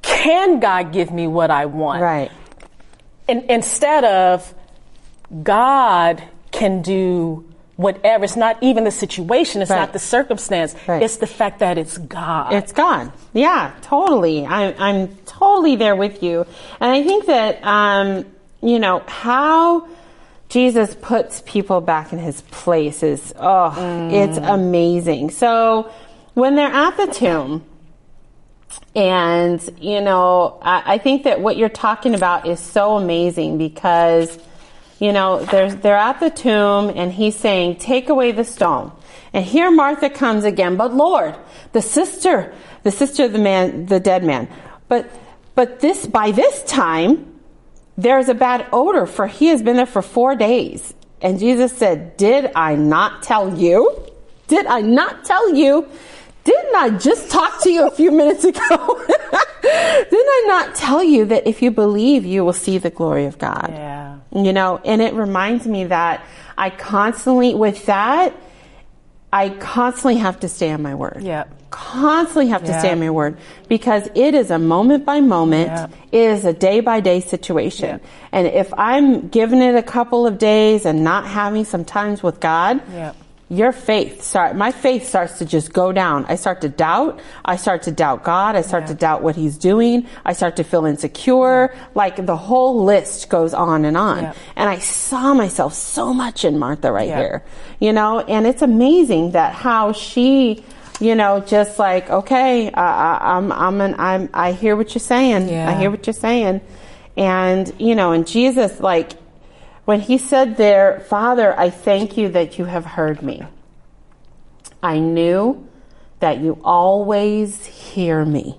Can 0.00 0.60
God 0.60 0.92
give 0.92 1.12
me 1.12 1.26
what 1.26 1.50
I 1.50 1.66
want? 1.66 2.00
Right. 2.00 2.30
And 3.28 3.44
instead 3.50 4.04
of 4.04 4.54
God 5.42 6.22
can 6.50 6.82
do 6.82 7.44
whatever, 7.76 8.24
it's 8.24 8.36
not 8.36 8.58
even 8.62 8.84
the 8.84 8.90
situation, 8.90 9.62
it's 9.62 9.70
Right. 9.70 9.78
not 9.80 9.92
the 9.92 9.98
circumstance, 9.98 10.74
Right. 10.86 11.02
it's 11.02 11.16
the 11.16 11.26
fact 11.26 11.60
that 11.60 11.78
it's 11.78 11.98
God. 11.98 12.52
It's 12.52 12.72
God. 12.72 13.12
Yeah, 13.32 13.72
totally. 13.82 14.46
I, 14.46 14.74
I'm 14.78 15.08
totally 15.24 15.76
there 15.76 15.96
with 15.96 16.22
you. 16.22 16.46
And 16.80 16.90
I 16.90 17.02
think 17.02 17.26
that, 17.26 17.64
um, 17.64 18.26
you 18.60 18.78
know, 18.78 19.02
how 19.06 19.88
Jesus 20.52 20.94
puts 21.00 21.42
people 21.46 21.80
back 21.80 22.12
in 22.12 22.18
his 22.18 22.42
place 22.42 23.02
is, 23.02 23.32
oh, 23.38 23.70
it's 24.12 24.38
mm. 24.38 24.54
amazing. 24.54 25.30
So 25.30 25.90
when 26.34 26.56
they're 26.56 26.66
at 26.66 26.94
the 26.98 27.06
tomb, 27.06 27.64
and, 28.94 29.66
you 29.80 30.02
know, 30.02 30.58
I, 30.60 30.94
I 30.94 30.98
think 30.98 31.24
that 31.24 31.40
what 31.40 31.56
you're 31.56 31.70
talking 31.70 32.14
about 32.14 32.46
is 32.46 32.60
so 32.60 32.98
amazing 32.98 33.56
because, 33.56 34.38
you 34.98 35.14
know, 35.14 35.42
there's, 35.42 35.74
they're 35.76 35.96
at 35.96 36.20
the 36.20 36.28
tomb 36.28 36.92
and 36.94 37.10
he's 37.10 37.34
saying, 37.34 37.76
take 37.76 38.10
away 38.10 38.32
the 38.32 38.44
stone. 38.44 38.92
And 39.32 39.46
here 39.46 39.70
Martha 39.70 40.10
comes 40.10 40.44
again, 40.44 40.76
but 40.76 40.92
Lord, 40.92 41.34
the 41.72 41.80
sister, 41.80 42.52
the 42.82 42.90
sister 42.90 43.24
of 43.24 43.32
the 43.32 43.38
man, 43.38 43.86
the 43.86 44.00
dead 44.00 44.22
man. 44.22 44.48
But, 44.88 45.10
but 45.54 45.80
this, 45.80 46.04
by 46.06 46.30
this 46.30 46.62
time, 46.64 47.31
there 47.96 48.18
is 48.18 48.28
a 48.28 48.34
bad 48.34 48.66
odor 48.72 49.06
for 49.06 49.26
he 49.26 49.48
has 49.48 49.62
been 49.62 49.76
there 49.76 49.86
for 49.86 50.02
four 50.02 50.34
days. 50.34 50.94
And 51.20 51.38
Jesus 51.38 51.72
said, 51.76 52.16
did 52.16 52.50
I 52.54 52.74
not 52.74 53.22
tell 53.22 53.56
you? 53.56 54.08
Did 54.48 54.66
I 54.66 54.80
not 54.80 55.24
tell 55.24 55.54
you? 55.54 55.88
Didn't 56.44 56.74
I 56.74 56.90
just 56.90 57.30
talk 57.30 57.62
to 57.62 57.70
you 57.70 57.86
a 57.86 57.90
few 57.90 58.10
minutes 58.10 58.44
ago? 58.44 58.60
Didn't 59.62 60.28
I 60.28 60.44
not 60.48 60.74
tell 60.74 61.04
you 61.04 61.26
that 61.26 61.46
if 61.46 61.62
you 61.62 61.70
believe, 61.70 62.26
you 62.26 62.44
will 62.44 62.52
see 62.52 62.78
the 62.78 62.90
glory 62.90 63.26
of 63.26 63.38
God? 63.38 63.68
Yeah. 63.70 64.18
You 64.34 64.52
know, 64.52 64.80
and 64.84 65.00
it 65.00 65.14
reminds 65.14 65.66
me 65.66 65.84
that 65.84 66.24
I 66.58 66.70
constantly, 66.70 67.54
with 67.54 67.86
that, 67.86 68.34
I 69.32 69.50
constantly 69.50 70.16
have 70.16 70.40
to 70.40 70.48
stay 70.48 70.72
on 70.72 70.82
my 70.82 70.96
word. 70.96 71.22
Yep. 71.22 71.61
Constantly 71.72 72.48
have 72.48 72.62
to 72.64 72.70
Yeah. 72.70 72.78
stay 72.80 72.92
on 72.92 73.00
my 73.00 73.10
word 73.10 73.36
because 73.66 74.08
it 74.14 74.34
is 74.34 74.50
a 74.50 74.58
moment 74.58 75.04
by 75.06 75.20
moment. 75.20 75.68
Yep. 75.70 75.90
It 76.12 76.20
is 76.36 76.44
a 76.44 76.52
day 76.52 76.80
by 76.80 77.00
day 77.00 77.20
situation. 77.20 77.88
Yep. 77.88 78.02
And 78.30 78.46
if 78.46 78.72
I'm 78.76 79.28
giving 79.28 79.60
it 79.62 79.74
a 79.74 79.82
couple 79.82 80.26
of 80.26 80.36
days 80.38 80.84
and 80.86 81.02
not 81.02 81.26
having 81.26 81.64
some 81.64 81.84
times 81.84 82.22
with 82.22 82.40
God, 82.40 82.80
your 83.48 83.72
faith 83.72 84.22
start 84.22 84.56
my 84.56 84.70
faith 84.72 85.06
starts 85.06 85.36
to 85.36 85.44
just 85.44 85.74
go 85.74 85.92
down 85.92 86.24
i 86.26 86.34
start 86.36 86.62
to 86.62 86.70
doubt 86.70 87.20
i 87.44 87.54
start 87.54 87.82
to 87.82 87.90
doubt 87.92 88.24
god 88.24 88.56
i 88.56 88.62
start 88.62 88.84
Yeah. 88.84 88.92
to 88.92 88.94
doubt 88.94 89.20
what 89.22 89.36
he's 89.36 89.58
doing 89.58 90.06
i 90.24 90.32
start 90.32 90.56
to 90.56 90.64
feel 90.64 90.86
insecure 90.86 91.74
like 91.94 92.16
the 92.24 92.36
whole 92.48 92.82
list 92.82 93.28
goes 93.28 93.52
on 93.52 93.84
and 93.84 93.94
on 93.94 94.22
Yeah. 94.22 94.32
and 94.56 94.70
i 94.70 94.78
saw 94.78 95.34
myself 95.34 95.74
so 95.74 96.14
much 96.14 96.46
in 96.46 96.58
martha 96.58 96.90
right 96.90 97.08
Yeah. 97.12 97.18
here 97.18 97.42
you 97.78 97.92
know 97.92 98.20
and 98.20 98.46
it's 98.46 98.62
amazing 98.62 99.32
that 99.32 99.52
how 99.52 99.92
she 99.92 100.64
you 101.02 101.14
know 101.14 101.40
just 101.40 101.78
like 101.78 102.08
okay 102.10 102.70
uh, 102.70 102.80
I- 102.80 103.36
i'm 103.36 103.50
i'm 103.52 103.80
an, 103.80 103.94
i'm 103.98 104.28
i 104.32 104.52
hear 104.52 104.74
what 104.76 104.94
you're 104.94 105.00
saying 105.16 105.48
Yeah. 105.48 105.68
i 105.70 105.74
hear 105.74 105.90
what 105.90 106.06
you're 106.06 106.14
saying 106.28 106.60
and 107.16 107.64
you 107.78 107.94
know 107.94 108.12
and 108.12 108.26
jesus 108.26 108.78
like 108.80 109.10
when 109.84 109.98
he 110.00 110.16
said 110.16 110.56
there, 110.58 111.00
Father, 111.08 111.58
I 111.58 111.68
thank 111.70 112.16
you 112.16 112.28
that 112.28 112.56
you 112.56 112.66
have 112.66 112.84
heard 112.84 113.20
me. 113.20 113.42
I 114.80 115.00
knew 115.00 115.66
that 116.20 116.38
you 116.38 116.60
always 116.62 117.66
hear 117.66 118.24
me. 118.24 118.58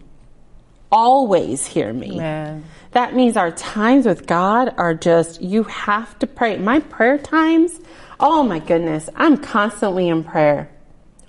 Always 0.92 1.66
hear 1.66 1.94
me. 1.94 2.18
Man. 2.18 2.66
That 2.92 3.16
means 3.16 3.38
our 3.38 3.52
times 3.52 4.06
with 4.06 4.28
God 4.28 4.74
are 4.78 4.94
just, 4.94 5.42
you 5.42 5.64
have 5.64 6.20
to 6.20 6.28
pray. 6.28 6.58
My 6.58 6.82
prayer 6.82 7.18
times, 7.18 7.80
oh 8.20 8.44
my 8.44 8.60
goodness, 8.60 9.10
I'm 9.16 9.38
constantly 9.38 10.10
in 10.10 10.26
prayer. 10.26 10.70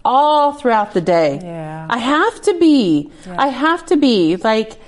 All 0.04 0.52
throughout 0.52 0.92
the 0.92 1.00
day. 1.00 1.40
Yeah. 1.42 1.86
I 1.88 1.98
have 1.98 2.40
to 2.42 2.54
be. 2.58 3.10
I 3.28 3.48
have 3.48 3.86
to 3.86 3.96
be. 3.96 4.36
Like, 4.36 4.78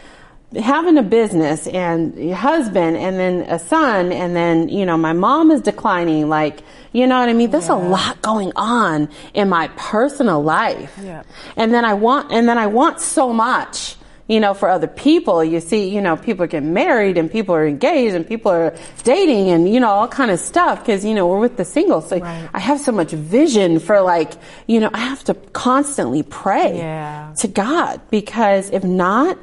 having 0.54 0.96
a 0.96 1.02
business 1.02 1.66
and 1.66 2.16
a 2.18 2.30
husband 2.34 2.96
and 2.96 3.18
then 3.18 3.40
a 3.42 3.58
son 3.58 4.12
and 4.12 4.34
then 4.34 4.68
you 4.68 4.86
know 4.86 4.96
my 4.96 5.12
mom 5.12 5.50
is 5.50 5.60
declining 5.60 6.28
like 6.28 6.62
you 6.92 7.06
know 7.06 7.18
what 7.18 7.28
i 7.28 7.32
mean 7.32 7.50
there's 7.50 7.68
a 7.68 7.74
lot 7.74 8.22
going 8.22 8.52
on 8.56 9.08
in 9.34 9.48
my 9.50 9.68
personal 9.76 10.42
life 10.42 10.96
Yeah. 11.02 11.24
and 11.56 11.74
then 11.74 11.84
i 11.84 11.92
want 11.94 12.30
and 12.32 12.48
then 12.48 12.56
i 12.58 12.68
want 12.68 13.00
so 13.00 13.32
much 13.32 13.96
you 14.28 14.40
know 14.40 14.54
for 14.54 14.68
other 14.68 14.86
people 14.88 15.44
you 15.44 15.60
see 15.60 15.88
you 15.88 16.00
know 16.00 16.16
people 16.16 16.42
are 16.44 16.48
getting 16.48 16.72
married 16.72 17.16
and 17.16 17.30
people 17.30 17.54
are 17.54 17.66
engaged 17.66 18.14
and 18.14 18.26
people 18.26 18.50
are 18.50 18.74
dating 19.04 19.50
and 19.50 19.72
you 19.72 19.78
know 19.78 19.88
all 19.88 20.08
kind 20.08 20.30
of 20.32 20.38
stuff 20.40 20.80
because 20.80 21.04
you 21.04 21.14
know 21.14 21.26
we're 21.28 21.38
with 21.38 21.56
the 21.56 21.64
singles 21.64 22.08
so 22.08 22.18
Right. 22.18 22.48
i 22.52 22.58
have 22.58 22.80
so 22.80 22.90
much 22.92 23.12
vision 23.12 23.78
for 23.78 24.00
like 24.00 24.32
you 24.66 24.80
know 24.80 24.90
i 24.92 24.98
have 24.98 25.22
to 25.24 25.34
constantly 25.52 26.22
pray 26.24 26.78
Yeah. 26.78 27.32
to 27.38 27.46
God 27.48 28.00
because 28.10 28.70
if 28.70 28.82
not, 28.84 29.38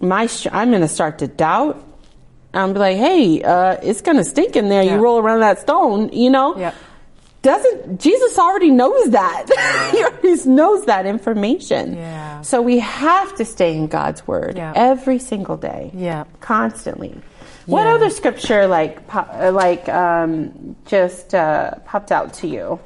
my 0.00 0.28
I'm 0.50 0.70
going 0.70 0.82
to 0.82 0.88
start 0.88 1.18
to 1.18 1.28
doubt. 1.28 1.76
I'm 2.54 2.74
like, 2.74 2.96
hey, 2.98 3.42
uh, 3.42 3.76
it's 3.82 4.02
going 4.02 4.18
to 4.18 4.24
stink 4.24 4.56
in 4.56 4.68
there. 4.68 4.82
Yeah. 4.82 4.96
You 4.96 5.00
roll 5.00 5.18
around 5.18 5.40
that 5.40 5.58
stone, 5.60 6.10
you 6.12 6.28
know. 6.28 6.56
Yep. 6.58 6.74
Doesn't 7.42 8.00
Jesus 8.00 8.38
already 8.38 8.70
knows 8.70 9.10
that? 9.10 9.46
he 9.92 10.02
already 10.04 10.48
knows 10.48 10.86
that 10.86 11.06
information. 11.06 11.94
Yeah. 11.94 12.40
So 12.42 12.62
we 12.62 12.78
have 12.78 13.34
to 13.36 13.44
stay 13.44 13.76
in 13.76 13.88
God's 13.88 14.26
word 14.26 14.56
Yeah. 14.56 14.72
every 14.76 15.18
single 15.18 15.56
day. 15.56 15.90
Yeah. 15.92 16.24
Constantly. 16.40 17.20
What 17.66 17.86
other 17.86 18.10
scripture 18.10 18.66
like 18.66 19.06
pop, 19.08 19.30
uh, 19.34 19.52
like 19.52 19.88
um, 19.88 20.76
just 20.86 21.34
uh, 21.34 21.76
popped 21.84 22.10
out 22.12 22.34
to 22.34 22.46
you? 22.48 22.80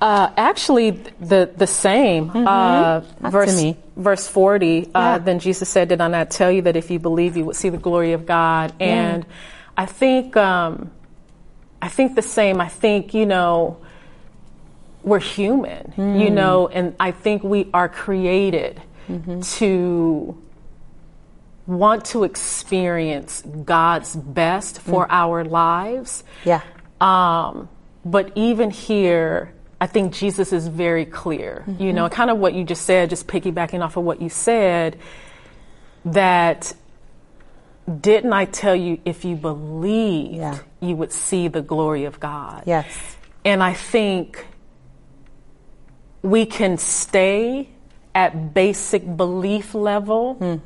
Uh, 0.00 0.30
actually, 0.36 0.90
the 1.20 1.50
the 1.56 1.66
same. 1.66 2.30
Uh, 2.30 3.00
Talk 3.00 3.18
to 3.22 3.30
verse 3.30 3.64
verse 3.96 4.28
forty. 4.28 4.88
Yeah. 4.90 4.98
Uh, 5.14 5.18
then 5.18 5.38
Jesus 5.38 5.68
said, 5.68 5.88
"Did 5.88 6.00
I 6.00 6.08
not 6.08 6.30
tell 6.30 6.52
you 6.52 6.62
that 6.62 6.76
if 6.76 6.90
you 6.90 6.98
believe, 6.98 7.36
you 7.36 7.44
would 7.46 7.56
see 7.56 7.68
the 7.70 7.78
glory 7.78 8.12
of 8.12 8.24
God?" 8.26 8.72
And 8.80 9.26
I 9.76 9.86
think 9.86 10.36
um, 10.36 10.90
I 11.80 11.88
think 11.88 12.16
the 12.16 12.22
same. 12.22 12.60
I 12.60 12.68
think 12.68 13.14
you 13.14 13.26
know 13.26 13.78
we're 15.02 15.20
human, 15.20 15.92
you 15.96 16.28
hmm. 16.28 16.34
know, 16.34 16.68
and 16.68 16.94
I 17.00 17.12
think 17.12 17.42
we 17.42 17.68
are 17.72 17.88
created 17.88 18.80
mm-hmm. 19.08 19.40
to 19.40 20.42
want 21.66 22.04
to 22.06 22.24
experience 22.24 23.42
God's 23.42 24.16
best 24.16 24.78
hmm. 24.78 24.90
for 24.90 25.06
our 25.10 25.44
lives. 25.44 26.24
Yeah. 26.44 26.62
Um, 27.00 27.68
but 28.04 28.32
even 28.34 28.70
here, 28.70 29.52
I 29.80 29.86
think 29.86 30.12
Jesus 30.12 30.52
is 30.52 30.66
very 30.66 31.04
clear. 31.04 31.64
You 31.78 31.92
know, 31.92 32.06
mm-hmm. 32.06 32.14
kind 32.14 32.30
of 32.30 32.38
what 32.38 32.54
you 32.54 32.64
just 32.64 32.82
said, 32.82 33.10
just 33.10 33.26
piggybacking 33.26 33.84
off 33.84 33.96
of 33.96 34.04
what 34.04 34.20
you 34.20 34.28
said, 34.28 34.98
that 36.04 36.74
didn't 37.88 38.32
I 38.32 38.44
tell 38.44 38.76
you 38.76 38.98
if 39.04 39.24
you 39.24 39.34
believed, 39.36 40.34
Yeah. 40.36 40.58
you 40.80 40.94
would 40.96 41.12
see 41.12 41.48
the 41.48 41.62
glory 41.62 42.04
of 42.04 42.20
God? 42.20 42.62
Yes. 42.66 43.16
And 43.44 43.62
I 43.62 43.72
think 43.72 44.46
we 46.22 46.44
can 46.46 46.76
stay 46.76 47.68
at 48.14 48.52
basic 48.52 49.16
belief 49.16 49.74
level 49.74 50.60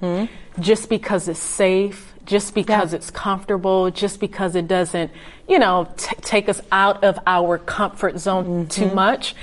just 0.59 0.89
because 0.89 1.29
it's 1.29 1.39
safe, 1.39 2.15
just 2.27 2.55
because 2.55 2.93
Yeah. 2.93 2.97
it's 2.97 3.11
comfortable, 3.11 3.91
just 3.91 4.19
because 4.21 4.57
it 4.57 4.67
doesn't, 4.67 5.11
you 5.49 5.59
know, 5.59 5.89
t- 5.97 6.17
take 6.23 6.49
us 6.49 6.61
out 6.73 7.05
of 7.05 7.19
our 7.27 7.59
comfort 7.59 8.19
zone 8.19 8.67
too 8.69 8.91
much. 8.95 9.35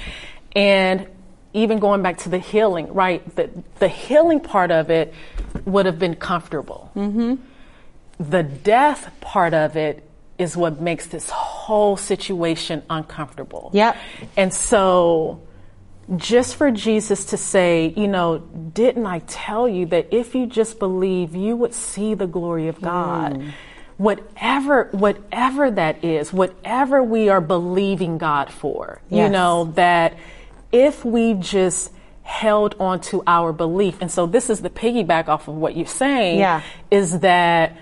And 0.56 1.06
even 1.54 1.80
going 1.80 2.02
back 2.02 2.18
to 2.20 2.30
the 2.30 2.39
healing, 2.39 2.94
right? 2.94 3.24
The, 3.36 3.50
the 3.80 3.88
healing 3.88 4.39
part 4.39 4.72
of 4.72 4.89
it 4.89 5.13
would 5.65 5.86
have 5.86 6.00
been 6.00 6.15
comfortable. 6.15 6.92
Mm-hmm. 6.96 7.36
The 8.19 8.43
death 8.43 9.12
part 9.21 9.53
of 9.53 9.77
it 9.77 10.03
is 10.38 10.55
what 10.55 10.82
makes 10.82 11.08
this 11.08 11.29
whole 11.29 11.97
situation 11.97 12.84
uncomfortable. 12.89 13.71
Yep. 13.73 13.97
And 14.38 14.53
so, 14.53 15.41
just 16.15 16.55
for 16.55 16.71
Jesus 16.71 17.25
to 17.25 17.38
say, 17.38 17.93
you 17.95 18.08
know, 18.08 18.39
didn't 18.39 19.05
I 19.05 19.19
tell 19.19 19.67
you 19.67 19.86
that 19.88 20.08
if 20.12 20.34
you 20.34 20.47
just 20.47 20.79
believe, 20.79 21.36
you 21.36 21.55
would 21.55 21.73
see 21.73 22.13
the 22.15 22.25
glory 22.25 22.67
of 22.67 22.82
God? 22.82 23.34
Mm. 23.34 23.51
Whatever, 23.97 24.86
whatever 24.91 25.69
that 25.71 26.03
is, 26.05 26.32
whatever 26.32 27.03
we 27.03 27.27
are 27.27 27.41
believing 27.41 28.17
God 28.17 28.49
for, 28.51 29.01
you 29.10 29.27
know, 29.27 29.65
that 29.75 30.17
if 30.71 31.03
we 31.03 31.34
just 31.34 31.91
held 32.23 32.75
on 32.79 33.01
to 33.01 33.21
our 33.27 33.51
belief, 33.51 33.97
and 34.01 34.10
so 34.10 34.25
this 34.25 34.49
is 34.49 34.62
the 34.62 34.69
piggyback 34.69 35.27
off 35.27 35.47
of 35.49 35.55
what 35.55 35.75
you're 35.75 35.86
saying, 35.86 36.39
Yeah. 36.39 36.62
is 36.89 37.19
that 37.19 37.75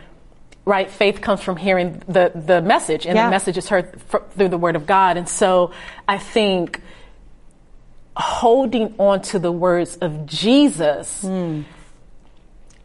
right 0.68 0.92
faith 0.92 1.22
comes 1.22 1.42
from 1.42 1.56
hearing 1.56 2.02
the 2.08 2.32
the 2.36 2.62
message 2.62 3.06
and 3.08 3.16
Yeah. 3.16 3.26
the 3.26 3.32
message 3.32 3.58
is 3.58 3.70
heard 3.70 3.88
fr- 4.10 4.26
through 4.36 4.50
the 4.50 4.58
word 4.58 4.76
of 4.76 4.86
god 4.86 5.16
and 5.18 5.28
so 5.30 5.72
i 6.08 6.18
think 6.18 6.82
holding 8.18 8.94
on 8.98 9.22
to 9.22 9.40
the 9.40 9.52
words 9.52 9.96
of 10.02 10.26
jesus 10.26 11.22
Hmm. 11.22 11.62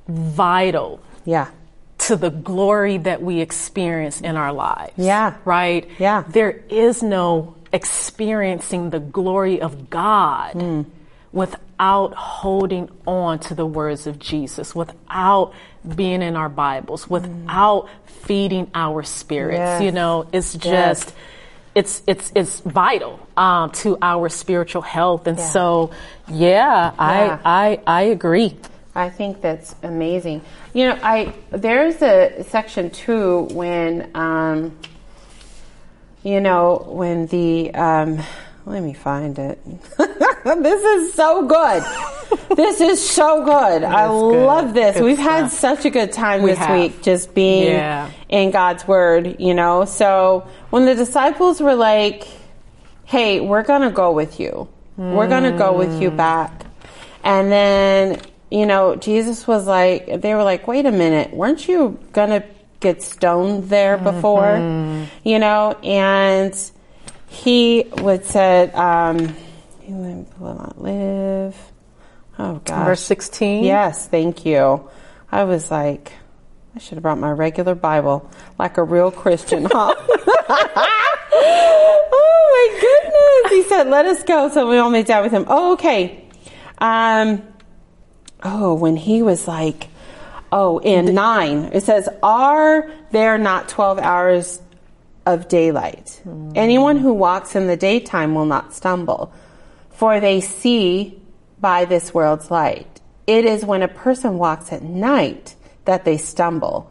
vital 0.08 1.00
Yeah. 1.24 1.46
to 1.98 2.16
the 2.16 2.30
glory 2.30 2.98
that 2.98 3.22
we 3.22 3.40
experience 3.40 4.20
in 4.20 4.36
our 4.36 4.52
lives 4.52 4.92
Yeah. 4.96 5.34
right 5.44 5.88
Yeah. 5.98 6.24
there 6.28 6.60
is 6.68 7.02
no 7.02 7.54
experiencing 7.72 8.90
the 8.90 9.00
glory 9.00 9.60
of 9.60 9.88
god 9.90 10.52
Hmm. 10.54 10.82
without 11.32 11.60
holding 11.86 12.88
on 13.06 13.38
to 13.40 13.54
the 13.54 13.66
words 13.66 14.06
of 14.06 14.18
Jesus, 14.18 14.74
without 14.74 15.52
being 15.96 16.22
in 16.22 16.36
our 16.36 16.48
Bibles, 16.48 17.08
without 17.10 17.88
feeding 18.06 18.70
our 18.74 19.02
spirits. 19.02 19.58
Yes. 19.58 19.82
You 19.82 19.92
know, 19.92 20.26
it's 20.32 20.54
Yes. 20.54 20.62
just 20.64 21.14
it's 21.74 22.02
it's 22.06 22.30
it's 22.34 22.60
vital 22.60 23.18
um, 23.36 23.70
to 23.70 23.96
our 24.02 24.28
spiritual 24.28 24.82
health. 24.82 25.26
And 25.26 25.38
Yeah. 25.38 25.48
so, 25.48 25.90
yeah, 26.28 26.92
Yeah. 26.92 26.92
I 26.98 27.38
I 27.44 27.80
I 27.86 28.02
agree. 28.02 28.56
I 28.94 29.08
think 29.08 29.40
that's 29.40 29.74
amazing. 29.82 30.42
You 30.74 30.88
know, 30.90 30.98
I 31.02 31.32
there's 31.50 32.02
a 32.02 32.44
section 32.44 32.90
too 32.90 33.48
when 33.52 34.10
um, 34.14 34.76
you 36.22 36.40
know 36.40 36.84
when 36.88 37.26
the 37.26 37.72
um, 37.74 38.18
let 38.66 38.82
me 38.82 38.92
find 38.94 39.38
it. 39.38 39.58
this 39.98 40.82
is 40.84 41.14
so 41.14 41.46
good. 41.46 41.82
this 42.56 42.80
is 42.80 43.06
so 43.08 43.44
good. 43.44 43.82
I 43.84 44.06
good. 44.08 44.46
love 44.46 44.74
this. 44.74 44.96
Good 44.96 45.04
We've 45.04 45.18
had 45.18 45.50
such 45.50 45.84
a 45.84 45.90
good 45.90 46.12
time 46.12 46.42
We 46.42 46.50
this 46.50 46.58
have. 46.58 46.78
week 46.78 47.02
just 47.02 47.34
being 47.34 47.72
Yeah. 47.72 48.10
in 48.28 48.50
God's 48.50 48.86
word, 48.86 49.36
you 49.40 49.54
know. 49.54 49.84
So 49.84 50.46
when 50.70 50.84
the 50.84 50.94
disciples 50.94 51.60
were 51.60 51.74
like, 51.74 52.26
"Hey, 53.04 53.40
we're 53.40 53.62
going 53.64 53.82
to 53.82 53.90
go 53.90 54.12
with 54.12 54.38
you. 54.40 54.68
We're 54.96 55.28
going 55.28 55.44
to 55.50 55.58
go 55.58 55.72
with 55.76 56.00
you 56.00 56.10
Hmm. 56.10 56.16
back." 56.16 56.66
And 57.24 57.50
then, 57.52 58.20
you 58.50 58.66
know, 58.66 58.96
Jesus 58.96 59.46
was 59.46 59.66
like, 59.66 60.20
they 60.22 60.34
were 60.34 60.42
like, 60.42 60.66
wait 60.66 60.86
a 60.86 60.90
minute, 60.92 61.32
weren't 61.32 61.68
you 61.68 61.98
going 62.12 62.30
to 62.30 62.42
get 62.80 63.00
stoned 63.00 63.68
there 63.68 63.96
before? 63.96 64.42
Mm-hmm. 64.42 65.04
You 65.28 65.38
know, 65.38 65.76
and 65.84 66.52
he 67.32 67.84
would 67.98 68.26
said, 68.26 68.74
um, 68.74 69.34
he 69.80 69.92
will 69.92 70.26
not 70.54 70.80
live. 70.80 71.56
Oh, 72.38 72.60
gosh. 72.64 72.86
Verse 72.86 73.00
16. 73.00 73.64
Yes, 73.64 74.06
thank 74.06 74.44
you. 74.44 74.88
I 75.30 75.44
was 75.44 75.70
like, 75.70 76.12
I 76.76 76.78
should 76.78 76.96
have 76.96 77.02
brought 77.02 77.18
my 77.18 77.30
regular 77.30 77.74
Bible 77.74 78.30
like 78.58 78.76
a 78.76 78.82
real 78.82 79.10
Christian, 79.10 79.66
huh? 79.70 79.94
oh 82.12 82.48
my 82.52 82.80
goodness. 82.80 83.64
He 83.64 83.68
said, 83.68 83.88
let 83.88 84.04
us 84.04 84.22
go 84.24 84.50
so 84.50 84.68
we 84.68 84.76
all 84.76 84.90
may 84.90 85.02
die 85.02 85.22
with 85.22 85.32
him. 85.32 85.46
Oh, 85.48 85.72
okay. 85.72 86.28
Um, 86.78 87.42
oh, 88.42 88.74
when 88.74 88.96
he 88.96 89.22
was 89.22 89.48
like, 89.48 89.88
oh, 90.52 90.78
in 90.78 91.14
nine, 91.14 91.70
it 91.72 91.82
says, 91.82 92.10
are 92.22 92.90
there 93.10 93.38
not 93.38 93.70
12 93.70 93.98
hours 93.98 94.60
of 95.26 95.48
daylight? 95.48 96.22
Anyone 96.54 96.98
who 96.98 97.12
walks 97.12 97.54
in 97.54 97.66
the 97.66 97.76
daytime 97.76 98.34
will 98.34 98.46
not 98.46 98.72
stumble, 98.74 99.32
for 99.90 100.20
they 100.20 100.40
see 100.40 101.20
by 101.60 101.84
this 101.84 102.12
world's 102.12 102.50
light. 102.50 103.00
It 103.26 103.44
is 103.44 103.64
when 103.64 103.82
a 103.82 103.88
person 103.88 104.38
walks 104.38 104.72
at 104.72 104.82
night 104.82 105.54
that 105.84 106.04
they 106.04 106.16
stumble, 106.16 106.90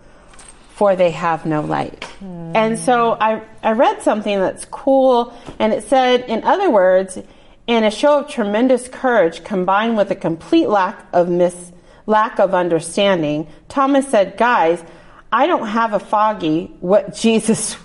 for 0.75 0.95
they 0.95 1.11
have 1.11 1.45
no 1.45 1.61
light. 1.61 2.07
And 2.21 2.79
so 2.79 3.17
I, 3.19 3.41
I 3.61 3.73
read 3.73 4.01
something 4.01 4.39
that's 4.39 4.65
cool, 4.65 5.33
and 5.59 5.73
it 5.73 5.83
said, 5.83 6.21
in 6.29 6.43
other 6.43 6.69
words, 6.69 7.17
in 7.67 7.83
a 7.83 7.91
show 7.91 8.19
of 8.19 8.29
tremendous 8.29 8.87
courage 8.87 9.43
combined 9.43 9.97
with 9.97 10.09
a 10.11 10.15
complete 10.15 10.67
lack 10.67 11.05
of 11.13 11.29
mis, 11.29 11.71
lack 12.05 12.39
of 12.39 12.53
understanding, 12.53 13.47
Thomas 13.69 14.07
said, 14.07 14.37
guys, 14.37 14.83
I 15.31 15.47
don't 15.47 15.67
have 15.67 15.93
a 15.93 15.99
foggy 15.99 16.75
what 16.79 17.15
Jesus 17.15 17.77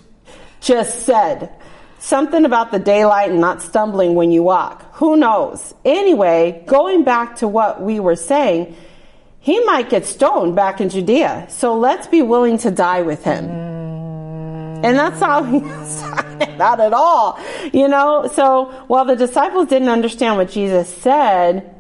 just 0.67 1.05
said. 1.05 1.51
Something 1.99 2.45
about 2.45 2.73
the 2.73 2.79
daylight 2.79 3.31
and 3.31 3.41
not 3.41 3.63
stumbling 3.63 4.15
when 4.15 4.31
you 4.31 4.43
walk. 4.43 4.95
Who 4.97 5.17
knows? 5.17 5.75
Anyway, 5.85 6.63
going 6.67 7.05
back 7.05 7.37
to 7.37 7.49
what 7.49 7.81
we 7.81 8.01
were 8.01 8.17
saying, 8.17 8.77
he 9.41 9.65
might 9.65 9.89
get 9.89 10.05
stoned 10.05 10.55
back 10.55 10.81
in 10.81 10.89
Judea. 10.89 11.47
So 11.49 11.79
let's 11.79 12.07
be 12.07 12.21
willing 12.21 12.59
to 12.59 12.71
die 12.71 13.03
with 13.03 13.25
him. 13.25 13.49
And 14.85 14.99
that's 14.99 15.21
how 15.21 15.41
talking 15.41 16.55
about 16.55 16.81
it 16.81 16.93
all. 16.93 17.39
You 17.73 17.89
know, 17.89 18.31
so 18.35 18.67
while 18.89 19.05
the 19.05 19.17
disciples 19.17 19.69
didn't 19.69 19.89
understand 19.89 20.37
what 20.37 20.51
Jesus 20.51 20.89
said, 20.89 21.75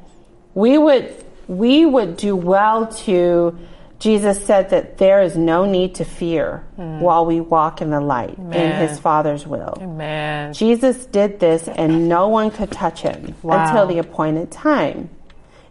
we 0.54 0.78
would 0.78 1.14
we 1.46 1.86
would 1.86 2.16
do 2.16 2.34
well 2.34 2.86
to 3.04 3.56
Jesus 3.98 4.44
said 4.44 4.70
that 4.70 4.98
there 4.98 5.22
is 5.22 5.36
no 5.36 5.64
need 5.64 5.94
to 5.96 6.04
fear 6.04 6.64
mm. 6.78 7.00
while 7.00 7.24
we 7.24 7.40
walk 7.40 7.80
in 7.80 7.90
the 7.90 8.00
light 8.00 8.36
in 8.38 8.72
his 8.72 8.98
Father's 8.98 9.46
will. 9.46 9.78
Amen. 9.80 10.52
Jesus 10.52 11.06
did 11.06 11.40
this 11.40 11.66
and 11.66 12.08
no 12.08 12.28
one 12.28 12.50
could 12.50 12.70
touch 12.70 13.00
him 13.00 13.34
Wow. 13.42 13.64
until 13.64 13.86
the 13.86 13.98
appointed 13.98 14.50
time. 14.50 15.08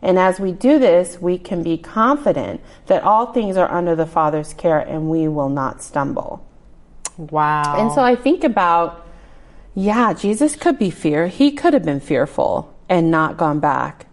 And 0.01 0.17
as 0.19 0.39
we 0.39 0.51
do 0.51 0.79
this, 0.79 1.19
we 1.19 1.37
can 1.37 1.63
be 1.63 1.77
confident 1.77 2.61
that 2.87 3.03
all 3.03 3.31
things 3.31 3.57
are 3.57 3.71
under 3.71 3.95
the 3.95 4.05
Father's 4.05 4.53
care 4.53 4.79
and 4.79 5.09
we 5.09 5.27
will 5.27 5.49
not 5.49 5.83
stumble. 5.83 6.45
Wow. 7.17 7.75
And 7.77 7.91
so 7.91 8.01
I 8.01 8.15
think 8.15 8.43
about, 8.43 9.05
yeah, 9.73 10.13
Jesus 10.13 10.55
could 10.55 10.77
be 10.77 10.89
fear. 10.89 11.27
He 11.27 11.51
could 11.51 11.73
have 11.73 11.85
been 11.85 11.99
fearful 11.99 12.73
and 12.89 13.09
not 13.09 13.37
gone 13.37 13.59
back. 13.59 14.07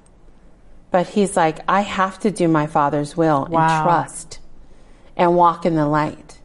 But 0.92 1.08
he's 1.08 1.36
like, 1.36 1.58
I 1.66 1.80
have 1.80 2.20
to 2.20 2.30
do 2.30 2.46
my 2.46 2.66
Father's 2.66 3.16
will 3.16 3.48
Wow. 3.50 3.60
and 3.62 3.84
trust 3.84 4.38
and 5.16 5.34
walk 5.36 5.66
in 5.66 5.74
the 5.74 5.86
light. 5.88 6.38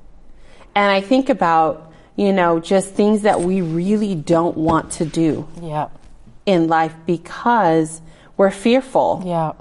And 0.73 0.89
I 0.89 1.01
think 1.01 1.29
about, 1.29 1.91
you 2.15 2.31
know, 2.33 2.60
just 2.60 2.93
things 2.93 3.21
that 3.23 3.41
we 3.41 3.62
really 3.62 4.15
don't 4.15 4.57
want 4.57 4.91
to 4.93 5.05
do 5.05 5.47
yeah. 5.62 5.89
in 6.45 6.67
life 6.67 6.95
because 7.05 8.01
we're 8.38 8.51
fearful 8.51 9.21
Yeah. 9.25 9.51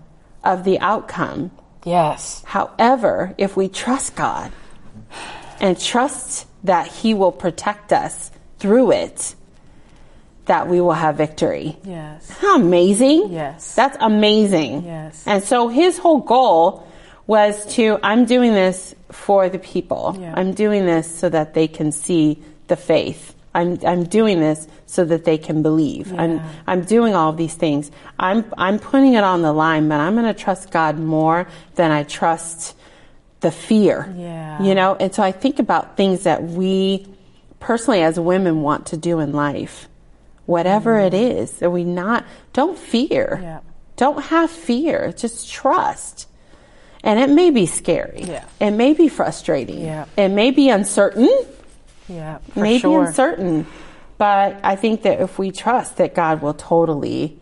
of 0.44 0.64
the 0.64 0.78
outcome. 0.80 1.50
Yes. 1.84 2.42
However, 2.46 3.34
if 3.38 3.56
we 3.56 3.68
trust 3.68 4.14
God 4.16 4.52
and 5.60 5.78
trust 5.80 6.46
that 6.64 6.86
He 6.88 7.14
will 7.14 7.32
protect 7.32 7.92
us 7.92 8.30
through 8.58 8.92
it, 8.92 9.34
that 10.46 10.68
we 10.68 10.80
will 10.80 10.92
have 10.92 11.16
victory. 11.16 11.76
Yes. 11.84 12.30
How 12.30 12.56
amazing. 12.56 13.32
Yes. 13.32 13.74
That's 13.74 13.96
amazing. 14.00 14.84
Yes. 14.84 15.24
And 15.26 15.42
so 15.42 15.68
his 15.68 15.98
whole 15.98 16.20
goal 16.20 16.86
was 17.26 17.66
to, 17.74 17.98
I'm 18.02 18.24
doing 18.24 18.52
this 18.52 18.94
for 19.10 19.48
the 19.48 19.58
people. 19.58 20.16
Yeah. 20.18 20.34
I'm 20.36 20.52
doing 20.52 20.86
this 20.86 21.12
so 21.12 21.28
that 21.28 21.54
they 21.54 21.66
can 21.68 21.92
see 21.92 22.42
the 22.68 22.76
faith. 22.76 23.34
I'm, 23.54 23.78
I'm 23.86 24.04
doing 24.04 24.38
this 24.38 24.68
so 24.86 25.04
that 25.04 25.24
they 25.24 25.38
can 25.38 25.62
believe. 25.62 26.12
I'm, 26.12 26.42
I'm 26.66 26.82
doing 26.82 27.14
all 27.14 27.30
of 27.30 27.36
these 27.36 27.54
things. 27.54 27.90
I'm, 28.18 28.44
I'm 28.56 28.78
putting 28.78 29.14
it 29.14 29.24
on 29.24 29.42
the 29.42 29.52
line, 29.52 29.88
but 29.88 29.98
I'm 29.98 30.14
going 30.14 30.32
to 30.32 30.34
trust 30.34 30.70
God 30.70 30.98
more 30.98 31.48
than 31.74 31.90
I 31.90 32.02
trust 32.02 32.76
the 33.40 33.50
fear. 33.50 34.14
Yeah. 34.16 34.62
You 34.62 34.74
know, 34.74 34.94
and 34.94 35.12
so 35.14 35.22
I 35.22 35.32
think 35.32 35.58
about 35.58 35.96
things 35.96 36.24
that 36.24 36.42
we 36.42 37.06
personally 37.58 38.02
as 38.02 38.20
women 38.20 38.62
want 38.62 38.86
to 38.88 38.96
do 38.96 39.20
in 39.20 39.32
life. 39.32 39.88
Whatever 40.46 40.98
it 40.98 41.14
is, 41.14 41.52
that 41.58 41.70
we 41.70 41.84
not, 41.84 42.24
don't 42.52 42.78
fear. 42.78 43.38
Yeah. 43.42 43.60
Don't 43.96 44.22
have 44.22 44.50
fear. 44.50 45.12
Just 45.12 45.50
trust. 45.50 46.28
And 47.02 47.18
it 47.18 47.30
may 47.30 47.50
be 47.50 47.66
scary. 47.66 48.22
Yeah. 48.22 48.44
It 48.60 48.70
may 48.72 48.94
be 48.94 49.08
frustrating. 49.08 49.80
Yeah. 49.80 50.06
It 50.16 50.28
may 50.28 50.50
be 50.50 50.68
uncertain. 50.70 51.28
Yeah, 52.08 52.38
Maybe 52.54 52.80
sure. 52.80 53.06
uncertain. 53.06 53.66
But 54.18 54.60
I 54.62 54.76
think 54.76 55.02
that 55.02 55.20
if 55.20 55.38
we 55.38 55.50
trust 55.50 55.96
that 55.96 56.14
God 56.14 56.40
will 56.40 56.54
totally, 56.54 57.38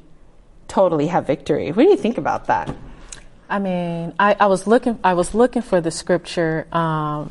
totally 0.68 1.06
have 1.08 1.26
victory. 1.26 1.70
What 1.70 1.82
do 1.84 1.88
you 1.90 1.96
think 1.96 2.18
about 2.18 2.46
that? 2.46 2.74
I 3.48 3.58
mean, 3.58 4.14
I, 4.18 4.36
I 4.40 4.46
was 4.46 4.66
looking. 4.66 4.98
I 5.04 5.14
was 5.14 5.34
looking 5.34 5.62
for 5.62 5.80
the 5.80 5.90
scripture. 5.90 6.66
Um, 6.72 7.30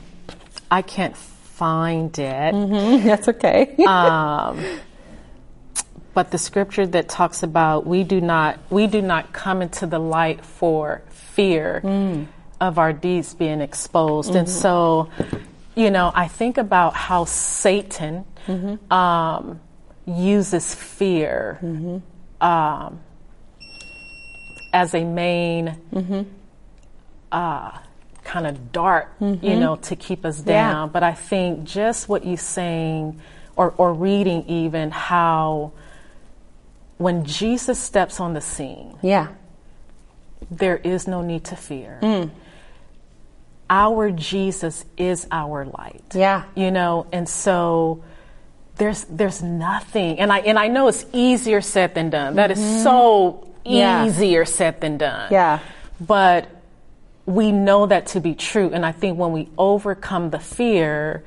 I 0.69 0.81
can't 0.83 1.17
find 1.17 2.17
it. 2.17 2.51
That's 3.03 3.27
okay. 3.29 3.75
Um, 3.85 4.63
but 6.13 6.31
the 6.31 6.37
scripture 6.37 6.85
that 6.87 7.09
talks 7.09 7.43
about 7.43 7.85
we 7.87 8.03
do 8.03 8.21
not 8.21 8.59
we 8.69 8.87
do 8.87 9.01
not 9.01 9.33
come 9.33 9.61
into 9.61 9.87
the 9.87 9.99
light 9.99 10.45
for 10.45 11.01
fear 11.09 11.81
of 12.61 12.77
our 12.79 12.93
deeds 12.93 13.33
being 13.33 13.61
exposed, 13.61 14.35
and 14.35 14.47
so 14.49 15.09
you 15.75 15.89
know 15.91 16.11
I 16.13 16.27
think 16.27 16.57
about 16.57 16.93
how 16.95 17.25
Satan 17.25 18.25
um, 18.91 19.59
uses 20.05 20.75
fear 20.75 21.59
um, 22.41 22.99
as 24.71 24.93
a 24.93 25.03
main 25.03 25.77
uh, 27.31 27.71
kind 28.23 28.47
of 28.47 28.71
dart, 28.71 29.11
you 29.19 29.55
know, 29.55 29.75
to 29.77 29.95
keep 29.95 30.25
us 30.25 30.39
Yeah. 30.39 30.45
down. 30.71 30.89
But 30.89 31.03
I 31.03 31.13
think 31.13 31.63
just 31.65 32.07
what 32.09 32.25
you're 32.25 32.37
saying 32.37 33.19
or, 33.55 33.73
or 33.77 33.93
reading 33.93 34.45
even 34.47 34.91
how 34.91 35.71
when 37.03 37.25
Jesus 37.25 37.77
steps 37.77 38.19
on 38.21 38.33
the 38.33 38.39
scene, 38.41 38.97
yeah. 39.01 39.27
there 40.49 40.77
is 40.77 41.05
no 41.05 41.21
need 41.21 41.43
to 41.45 41.55
fear. 41.55 41.99
Mm. 42.01 42.31
Our 43.69 44.11
Jesus 44.11 44.85
is 44.97 45.27
our 45.29 45.65
light. 45.65 46.03
Yeah. 46.13 46.43
You 46.55 46.71
know, 46.71 47.07
and 47.11 47.27
so 47.27 48.03
there's 48.77 49.03
there's 49.05 49.43
nothing 49.43 50.19
and 50.19 50.31
I 50.31 50.39
and 50.39 50.57
I 50.57 50.67
know 50.67 50.87
it's 50.87 51.05
easier 51.11 51.61
said 51.61 51.93
than 51.93 52.09
done. 52.09 52.35
That 52.35 52.51
is 52.51 52.59
mm-hmm. 52.59 52.83
so 52.83 53.47
Yeah. 53.65 54.05
easier 54.05 54.45
said 54.45 54.79
than 54.79 54.97
done. 54.97 55.31
Yeah. 55.31 55.59
But 55.99 56.47
we 57.25 57.51
know 57.51 57.85
that 57.85 58.07
to 58.07 58.19
be 58.19 58.33
true. 58.33 58.69
And 58.73 58.85
I 58.85 58.91
think 58.91 59.17
when 59.17 59.31
we 59.31 59.49
overcome 59.57 60.29
the 60.29 60.39
fear, 60.39 61.23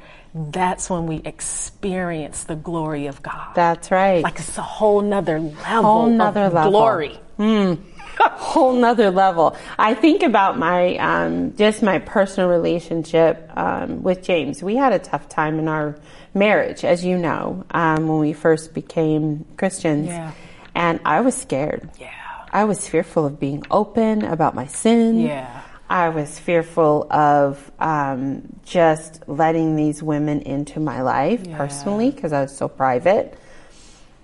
that's 0.52 0.90
when 0.90 1.06
we 1.06 1.16
experience 1.24 2.44
the 2.44 2.56
glory 2.56 3.06
of 3.06 3.22
God. 3.22 3.54
That's 3.54 3.90
right. 3.90 4.22
like 4.22 4.38
it's 4.38 4.58
a 4.58 4.62
whole 4.62 5.00
nother 5.02 5.38
level 5.40 5.82
Whole 5.82 6.06
nother 6.06 6.44
of 6.44 6.52
level. 6.54 6.70
glory. 6.70 7.18
Mm. 7.38 7.78
A 8.18 8.28
whole 8.30 8.72
nother 8.72 9.10
level. 9.10 9.56
I 9.78 9.94
think 9.94 10.22
about 10.22 10.58
my 10.58 10.96
um, 10.96 11.56
just 11.56 11.82
my 11.82 11.98
personal 11.98 12.48
relationship 12.48 13.50
um, 13.56 14.02
with 14.02 14.22
James. 14.22 14.62
We 14.62 14.76
had 14.76 14.92
a 14.92 14.98
tough 14.98 15.28
time 15.28 15.58
in 15.58 15.68
our 15.68 15.96
marriage, 16.34 16.84
as 16.84 17.04
you 17.04 17.18
know, 17.18 17.64
um, 17.70 18.08
when 18.08 18.18
we 18.20 18.32
first 18.32 18.74
became 18.74 19.44
Christians. 19.56 20.08
Yeah. 20.08 20.32
And 20.74 21.00
I 21.04 21.20
was 21.22 21.34
scared. 21.36 21.88
Yeah. 21.98 22.10
I 22.52 22.64
was 22.64 22.86
fearful 22.88 23.26
of 23.26 23.38
being 23.40 23.64
open 23.70 24.22
about 24.24 24.54
my 24.54 24.66
sin. 24.66 25.20
Yeah. 25.20 25.62
I 25.88 26.08
was 26.08 26.38
fearful 26.38 27.06
of 27.12 27.70
um, 27.78 28.42
just 28.64 29.22
letting 29.28 29.76
these 29.76 30.02
women 30.02 30.40
into 30.40 30.80
my 30.80 31.02
life 31.02 31.44
Yeah. 31.46 31.56
personally 31.56 32.10
because 32.10 32.32
I 32.32 32.42
was 32.42 32.56
so 32.56 32.68
private. 32.68 33.38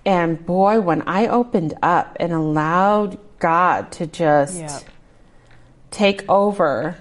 And 0.05 0.45
boy, 0.45 0.81
when 0.81 1.03
I 1.07 1.27
opened 1.27 1.75
up 1.81 2.17
and 2.19 2.33
allowed 2.33 3.17
God 3.39 3.91
to 3.93 4.07
just 4.07 4.57
Yeah. 4.59 4.79
take 5.91 6.25
over 6.29 6.97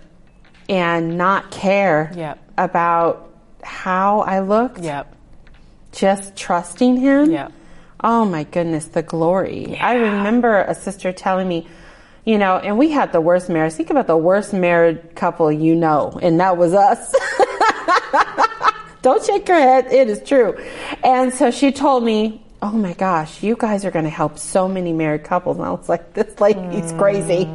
and 0.69 1.19
not 1.19 1.51
care 1.51 2.13
Yep. 2.15 2.39
about 2.57 3.29
how 3.65 4.21
I 4.21 4.41
looked, 4.41 4.81
Yep. 4.81 5.15
just 5.91 6.37
trusting 6.37 6.97
Him. 6.99 7.31
Yep. 7.33 7.53
Oh 8.05 8.25
my 8.25 8.45
goodness, 8.45 8.87
the 8.87 9.03
glory. 9.03 9.79
I 9.81 9.95
remember 9.95 10.63
a 10.63 10.75
sister 10.75 11.13
telling 11.13 11.49
me, 11.49 11.67
you 12.25 12.39
know, 12.39 12.59
and 12.59 12.79
we 12.79 12.91
had 12.91 13.13
the 13.13 13.21
worst 13.21 13.49
marriage. 13.49 13.73
Think 13.73 13.91
about 13.91 14.07
the 14.07 14.17
worst 14.17 14.53
married 14.53 15.15
couple 15.17 15.51
you 15.51 15.75
know, 15.75 16.19
and 16.23 16.39
that 16.41 16.57
was 16.57 16.73
us. 16.75 17.15
Don't 19.03 19.25
shake 19.25 19.49
your 19.49 19.59
head. 19.59 19.93
It 19.93 20.09
is 20.09 20.23
true. 20.23 20.57
And 21.03 21.35
so 21.35 21.51
she 21.51 21.73
told 21.73 22.05
me, 22.05 22.45
Oh 22.65 22.71
my 22.71 22.93
gosh, 22.93 23.43
you 23.43 23.57
guys 23.59 23.85
are 23.85 23.91
going 23.91 24.05
to 24.05 24.11
help 24.11 24.39
so 24.39 24.69
many 24.69 24.93
married 24.93 25.25
couples. 25.25 25.57
And 25.57 25.67
I 25.67 25.71
was 25.73 25.89
like, 25.89 26.15
This 26.15 26.41
lady's 26.41 26.93
hmm. 26.93 26.99
crazy. 26.99 27.49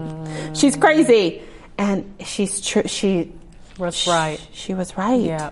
She's 0.53 0.75
crazy. 0.75 1.41
And 1.77 2.13
she's 2.25 2.59
true. 2.59 2.83
She 2.87 3.31
Was 3.77 4.05
right. 4.07 4.45
She 4.51 4.73
was 4.73 4.97
right. 4.97 5.21
Yeah. 5.21 5.51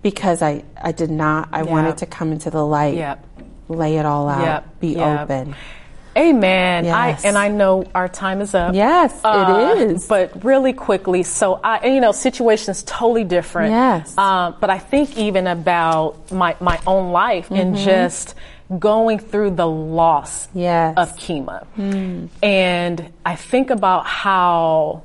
Because 0.00 0.40
I, 0.40 0.64
I 0.80 0.92
did 0.92 1.10
not, 1.10 1.50
I 1.52 1.62
Yeah. 1.62 1.70
wanted 1.70 1.98
to 1.98 2.06
come 2.06 2.32
into 2.32 2.48
the 2.48 2.64
light 2.64 2.94
Yep. 2.94 3.26
lay 3.68 3.96
it 3.96 4.06
all 4.06 4.28
out, 4.28 4.40
Yep, 4.42 4.80
be 4.80 4.88
yep. 4.94 5.20
open. 5.20 5.54
Amen. 6.16 6.84
Yes. 6.84 7.24
I 7.24 7.28
and 7.28 7.36
I 7.38 7.48
know 7.48 7.84
our 7.94 8.08
time 8.08 8.40
is 8.40 8.54
up. 8.54 8.74
Yes, 8.74 9.18
Uh, 9.24 9.74
it 9.76 9.90
is. 9.90 10.06
But 10.06 10.44
really 10.44 10.72
quickly, 10.72 11.22
so 11.22 11.60
I, 11.62 11.78
and, 11.78 11.94
you 11.94 12.00
know, 12.00 12.12
situations 12.12 12.82
totally 12.84 13.24
different. 13.24 13.70
Yes. 13.72 14.16
Um, 14.16 14.54
but 14.60 14.70
I 14.70 14.78
think 14.78 15.16
even 15.18 15.46
about 15.46 16.30
my 16.30 16.56
my 16.60 16.78
own 16.86 17.12
life 17.12 17.50
and 17.50 17.76
just 17.76 18.34
going 18.78 19.18
through 19.18 19.50
the 19.50 19.66
loss 19.66 20.46
Mm-hmm. 20.48 20.58
Yes. 20.60 20.94
Hmm. 20.94 21.00
of 21.00 21.16
Kima, 21.16 22.28
and 22.42 23.12
I 23.26 23.34
think 23.36 23.70
about 23.70 24.06
how 24.06 25.02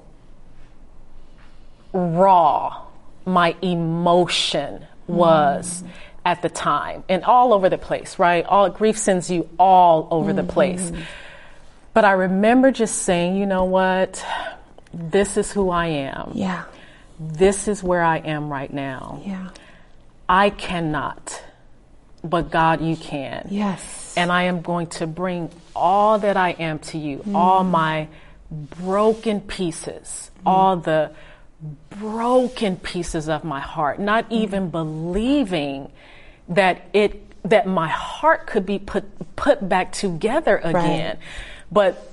raw 1.94 2.84
my 3.26 3.56
emotion 3.62 4.86
was 5.08 5.84
at 6.30 6.44
the 6.44 6.50
time 6.50 7.04
and 7.10 7.24
all 7.24 7.54
over 7.54 7.70
the 7.70 7.78
place, 7.80 8.20
right? 8.20 8.46
All 8.46 8.70
grief 8.70 9.00
sends 9.00 9.32
you 9.32 9.50
all 9.58 10.08
over 10.12 10.32
the 10.32 10.44
place. 10.44 10.92
Mm-hmm. 10.92 11.02
But 11.96 12.06
I 12.06 12.12
remember 12.12 12.70
just 12.70 13.02
saying, 13.02 13.36
you 13.36 13.48
know 13.48 13.64
what? 13.64 14.24
This 14.94 15.38
is 15.38 15.52
who 15.52 15.72
I 15.72 15.88
am. 15.88 16.34
Yeah. 16.36 16.66
This 17.20 17.68
is 17.68 17.82
where 17.82 18.04
I 18.04 18.18
am 18.18 18.48
right 18.48 18.72
now. 18.72 19.24
Yeah. 19.26 19.50
I 20.30 20.52
cannot, 20.52 21.44
but 22.24 22.52
God, 22.52 22.80
you 22.80 22.96
can. 22.96 23.48
Yes. 23.50 24.14
And 24.16 24.32
I 24.32 24.44
am 24.44 24.62
going 24.62 24.86
to 25.02 25.08
bring 25.08 25.50
all 25.76 26.20
that 26.20 26.38
I 26.38 26.52
am 26.52 26.78
to 26.80 27.00
you, 27.00 27.18
mm. 27.18 27.36
all 27.36 27.64
my 27.64 28.08
broken 28.52 29.42
pieces, 29.42 30.30
mm. 30.38 30.42
all 30.46 30.78
the 30.78 31.10
broken 31.90 32.78
pieces 32.78 33.28
of 33.28 33.44
my 33.44 33.60
heart, 33.60 34.00
not 34.00 34.30
mm. 34.30 34.44
even 34.44 34.70
believing 34.70 35.92
that 36.50 36.82
it 36.94 37.26
that 37.44 37.68
my 37.68 37.88
heart 37.88 38.48
could 38.48 38.66
be 38.66 38.80
put 38.80 39.06
put 39.36 39.68
back 39.68 39.92
together 39.92 40.58
again. 40.58 41.18
But 41.72 42.06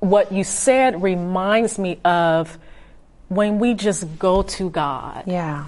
what 0.00 0.32
you 0.32 0.44
said 0.44 1.02
reminds 1.02 1.78
me 1.78 1.98
of 2.04 2.58
when 3.28 3.58
we 3.58 3.74
just 3.74 4.18
go 4.18 4.42
to 4.42 4.70
God 4.70 5.24
Yeah. 5.26 5.66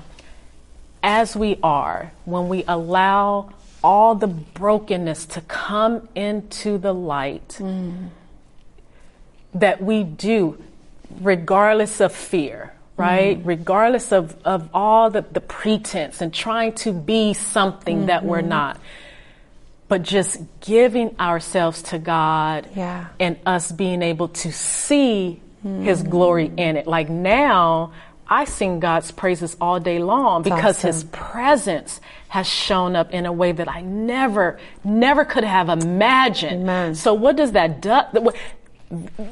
as 1.03 1.37
we 1.37 1.59
are, 1.63 2.13
when 2.25 2.49
we 2.49 2.65
allow 2.67 3.51
all 3.85 4.15
the 4.15 4.27
brokenness 4.27 5.27
to 5.27 5.41
come 5.43 6.09
into 6.15 6.79
the 6.79 6.95
light, 6.95 7.57
mm. 7.59 8.09
that 9.55 9.83
we 9.83 10.03
do, 10.03 10.63
regardless 11.21 12.01
of 12.01 12.13
fear, 12.13 12.72
right? 12.97 13.39
Mm-hmm. 13.39 13.49
Regardless 13.49 14.13
of, 14.13 14.37
of 14.45 14.69
all 14.75 15.11
the, 15.11 15.23
the 15.23 15.41
pretense 15.41 16.21
and 16.21 16.33
trying 16.33 16.75
to 16.75 16.93
be 16.93 17.35
something 17.35 18.07
that 18.07 18.25
we're 18.25 18.41
mm-hmm. 18.41 18.49
not. 18.49 18.81
But 19.89 20.03
just 20.03 20.41
giving 20.61 21.19
ourselves 21.21 21.83
to 21.85 21.99
God 21.99 22.69
Yeah. 22.75 23.09
and 23.21 23.39
us 23.45 23.71
being 23.71 24.03
able 24.03 24.29
to 24.29 24.53
see 24.53 25.41
His 25.63 26.01
mm-hmm. 26.01 26.11
glory 26.11 26.51
in 26.57 26.77
it. 26.77 26.87
Like 26.87 27.11
now, 27.11 27.93
I 28.27 28.47
sing 28.47 28.81
God's 28.81 29.11
praises 29.11 29.55
all 29.61 29.79
day 29.81 29.99
long 29.99 30.43
because 30.43 30.81
His 30.81 31.05
presence 31.05 32.01
has 32.29 32.47
shown 32.47 32.97
up 32.97 33.13
in 33.13 33.27
a 33.27 33.33
way 33.33 33.53
that 33.53 33.69
I 33.69 33.83
never, 33.83 34.59
never 34.83 35.27
could 35.27 35.45
have 35.45 35.69
imagined. 35.69 36.63
Amen. 36.63 36.95
So 36.95 37.13
what 37.13 37.37
does 37.37 37.53
that 37.53 37.83
do? 37.83 38.33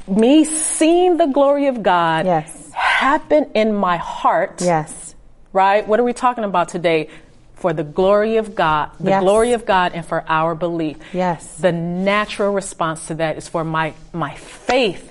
Me 0.08 0.44
seeing 0.44 1.16
the 1.16 1.26
glory 1.26 1.66
of 1.66 1.82
God 1.82 2.26
Yes. 2.26 2.70
happen 2.72 3.50
in 3.54 3.74
my 3.74 3.96
heart 3.98 4.60
Yes. 4.62 5.14
right? 5.52 5.86
What 5.86 6.00
are 6.00 6.04
we 6.04 6.12
talking 6.12 6.44
about 6.44 6.68
today? 6.68 7.08
For 7.56 7.74
the 7.74 7.84
glory 7.84 8.38
of 8.38 8.54
God, 8.54 8.90
the 8.98 9.10
Yes. 9.10 9.22
glory 9.22 9.52
of 9.52 9.66
God, 9.66 9.92
and 9.94 10.04
for 10.06 10.24
our 10.28 10.54
belief. 10.54 10.96
Yes. 11.12 11.56
The 11.58 11.72
natural 11.72 12.54
response 12.54 13.06
to 13.08 13.14
that 13.16 13.36
is 13.36 13.48
for 13.48 13.64
my 13.64 13.92
my 14.14 14.34
faith 14.34 15.06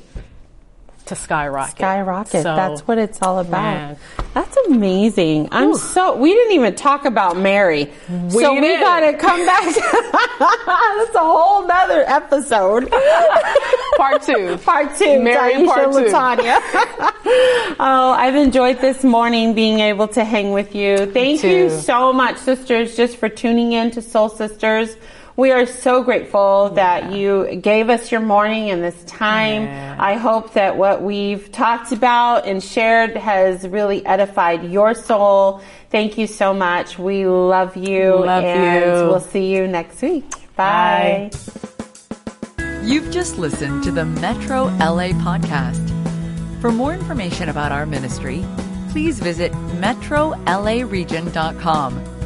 to 1.05 1.15
skyrocket. 1.15 1.77
Skyrocket. 1.77 2.41
So, 2.43 2.55
That's 2.55 2.87
what 2.87 2.97
it's 2.97 3.21
all 3.21 3.37
about. 3.39 3.51
Man. 3.61 3.97
That's 4.33 4.48
amazing. 4.67 5.49
I'm 5.51 5.69
Ooh. 5.69 5.77
so, 5.77 6.15
we 6.15 6.33
didn't 6.33 6.53
even 6.53 6.75
talk 6.75 7.05
about 7.05 7.37
Mary. 7.37 7.91
We 8.09 8.29
so 8.29 8.53
did. 8.55 8.61
we 8.61 8.79
gotta 8.79 9.17
come 9.17 9.45
back. 9.45 9.63
That's 10.39 11.15
a 11.15 11.19
whole 11.19 11.67
nother 11.67 12.03
episode. 12.07 12.89
part 13.97 14.21
two. 14.21 14.57
Part 14.63 14.95
two. 14.97 15.21
Mary 15.21 15.53
Taisha 15.53 15.65
part 15.65 15.91
two. 15.91 15.99
Latanya. 15.99 16.59
oh, 17.79 18.15
I've 18.17 18.35
enjoyed 18.35 18.79
this 18.79 19.03
morning 19.03 19.53
being 19.53 19.79
able 19.79 20.07
to 20.09 20.23
hang 20.23 20.51
with 20.51 20.75
you. 20.75 21.11
Thank 21.11 21.43
you 21.43 21.69
so 21.69 22.13
much, 22.13 22.37
sisters, 22.37 22.95
just 22.95 23.17
for 23.17 23.29
tuning 23.29 23.73
in 23.73 23.91
to 23.91 24.01
Soul 24.01 24.29
Sisters. 24.29 24.95
We 25.39 25.51
are 25.53 25.65
so 25.65 26.03
grateful 26.03 26.73
yeah. 26.75 26.99
that 26.99 27.13
you 27.13 27.55
gave 27.55 27.89
us 27.89 28.11
your 28.11 28.19
morning 28.19 28.71
and 28.71 28.83
this 28.83 29.01
time. 29.05 29.63
Yeah. 29.63 29.95
I 29.97 30.15
hope 30.15 30.51
that 30.51 30.75
what 30.75 31.01
we've 31.01 31.49
talked 31.49 31.93
about 31.93 32.45
and 32.45 32.61
shared 32.61 33.15
has 33.15 33.65
really 33.65 34.05
edified 34.05 34.69
your 34.69 34.93
soul. 34.93 35.61
Thank 35.91 36.17
you 36.17 36.27
so 36.27 36.53
much. 36.53 36.99
We 36.99 37.25
love 37.25 37.77
you. 37.77 38.17
Love 38.17 38.43
and 38.43 38.83
you. 38.83 38.91
we'll 39.07 39.21
see 39.21 39.55
you 39.55 39.65
next 39.65 40.01
week. 40.01 40.29
Bye. 40.57 41.31
Bye. 41.31 41.39
You've 42.83 43.09
just 43.09 43.37
listened 43.37 43.85
to 43.85 43.91
the 43.91 44.03
Metro 44.03 44.65
LA 44.65 45.13
podcast. 45.23 45.87
For 46.59 46.69
more 46.69 46.93
information 46.93 47.47
about 47.47 47.71
our 47.71 47.85
ministry, 47.85 48.43
please 48.89 49.21
visit 49.21 49.53
metrolaregion.com 49.53 52.18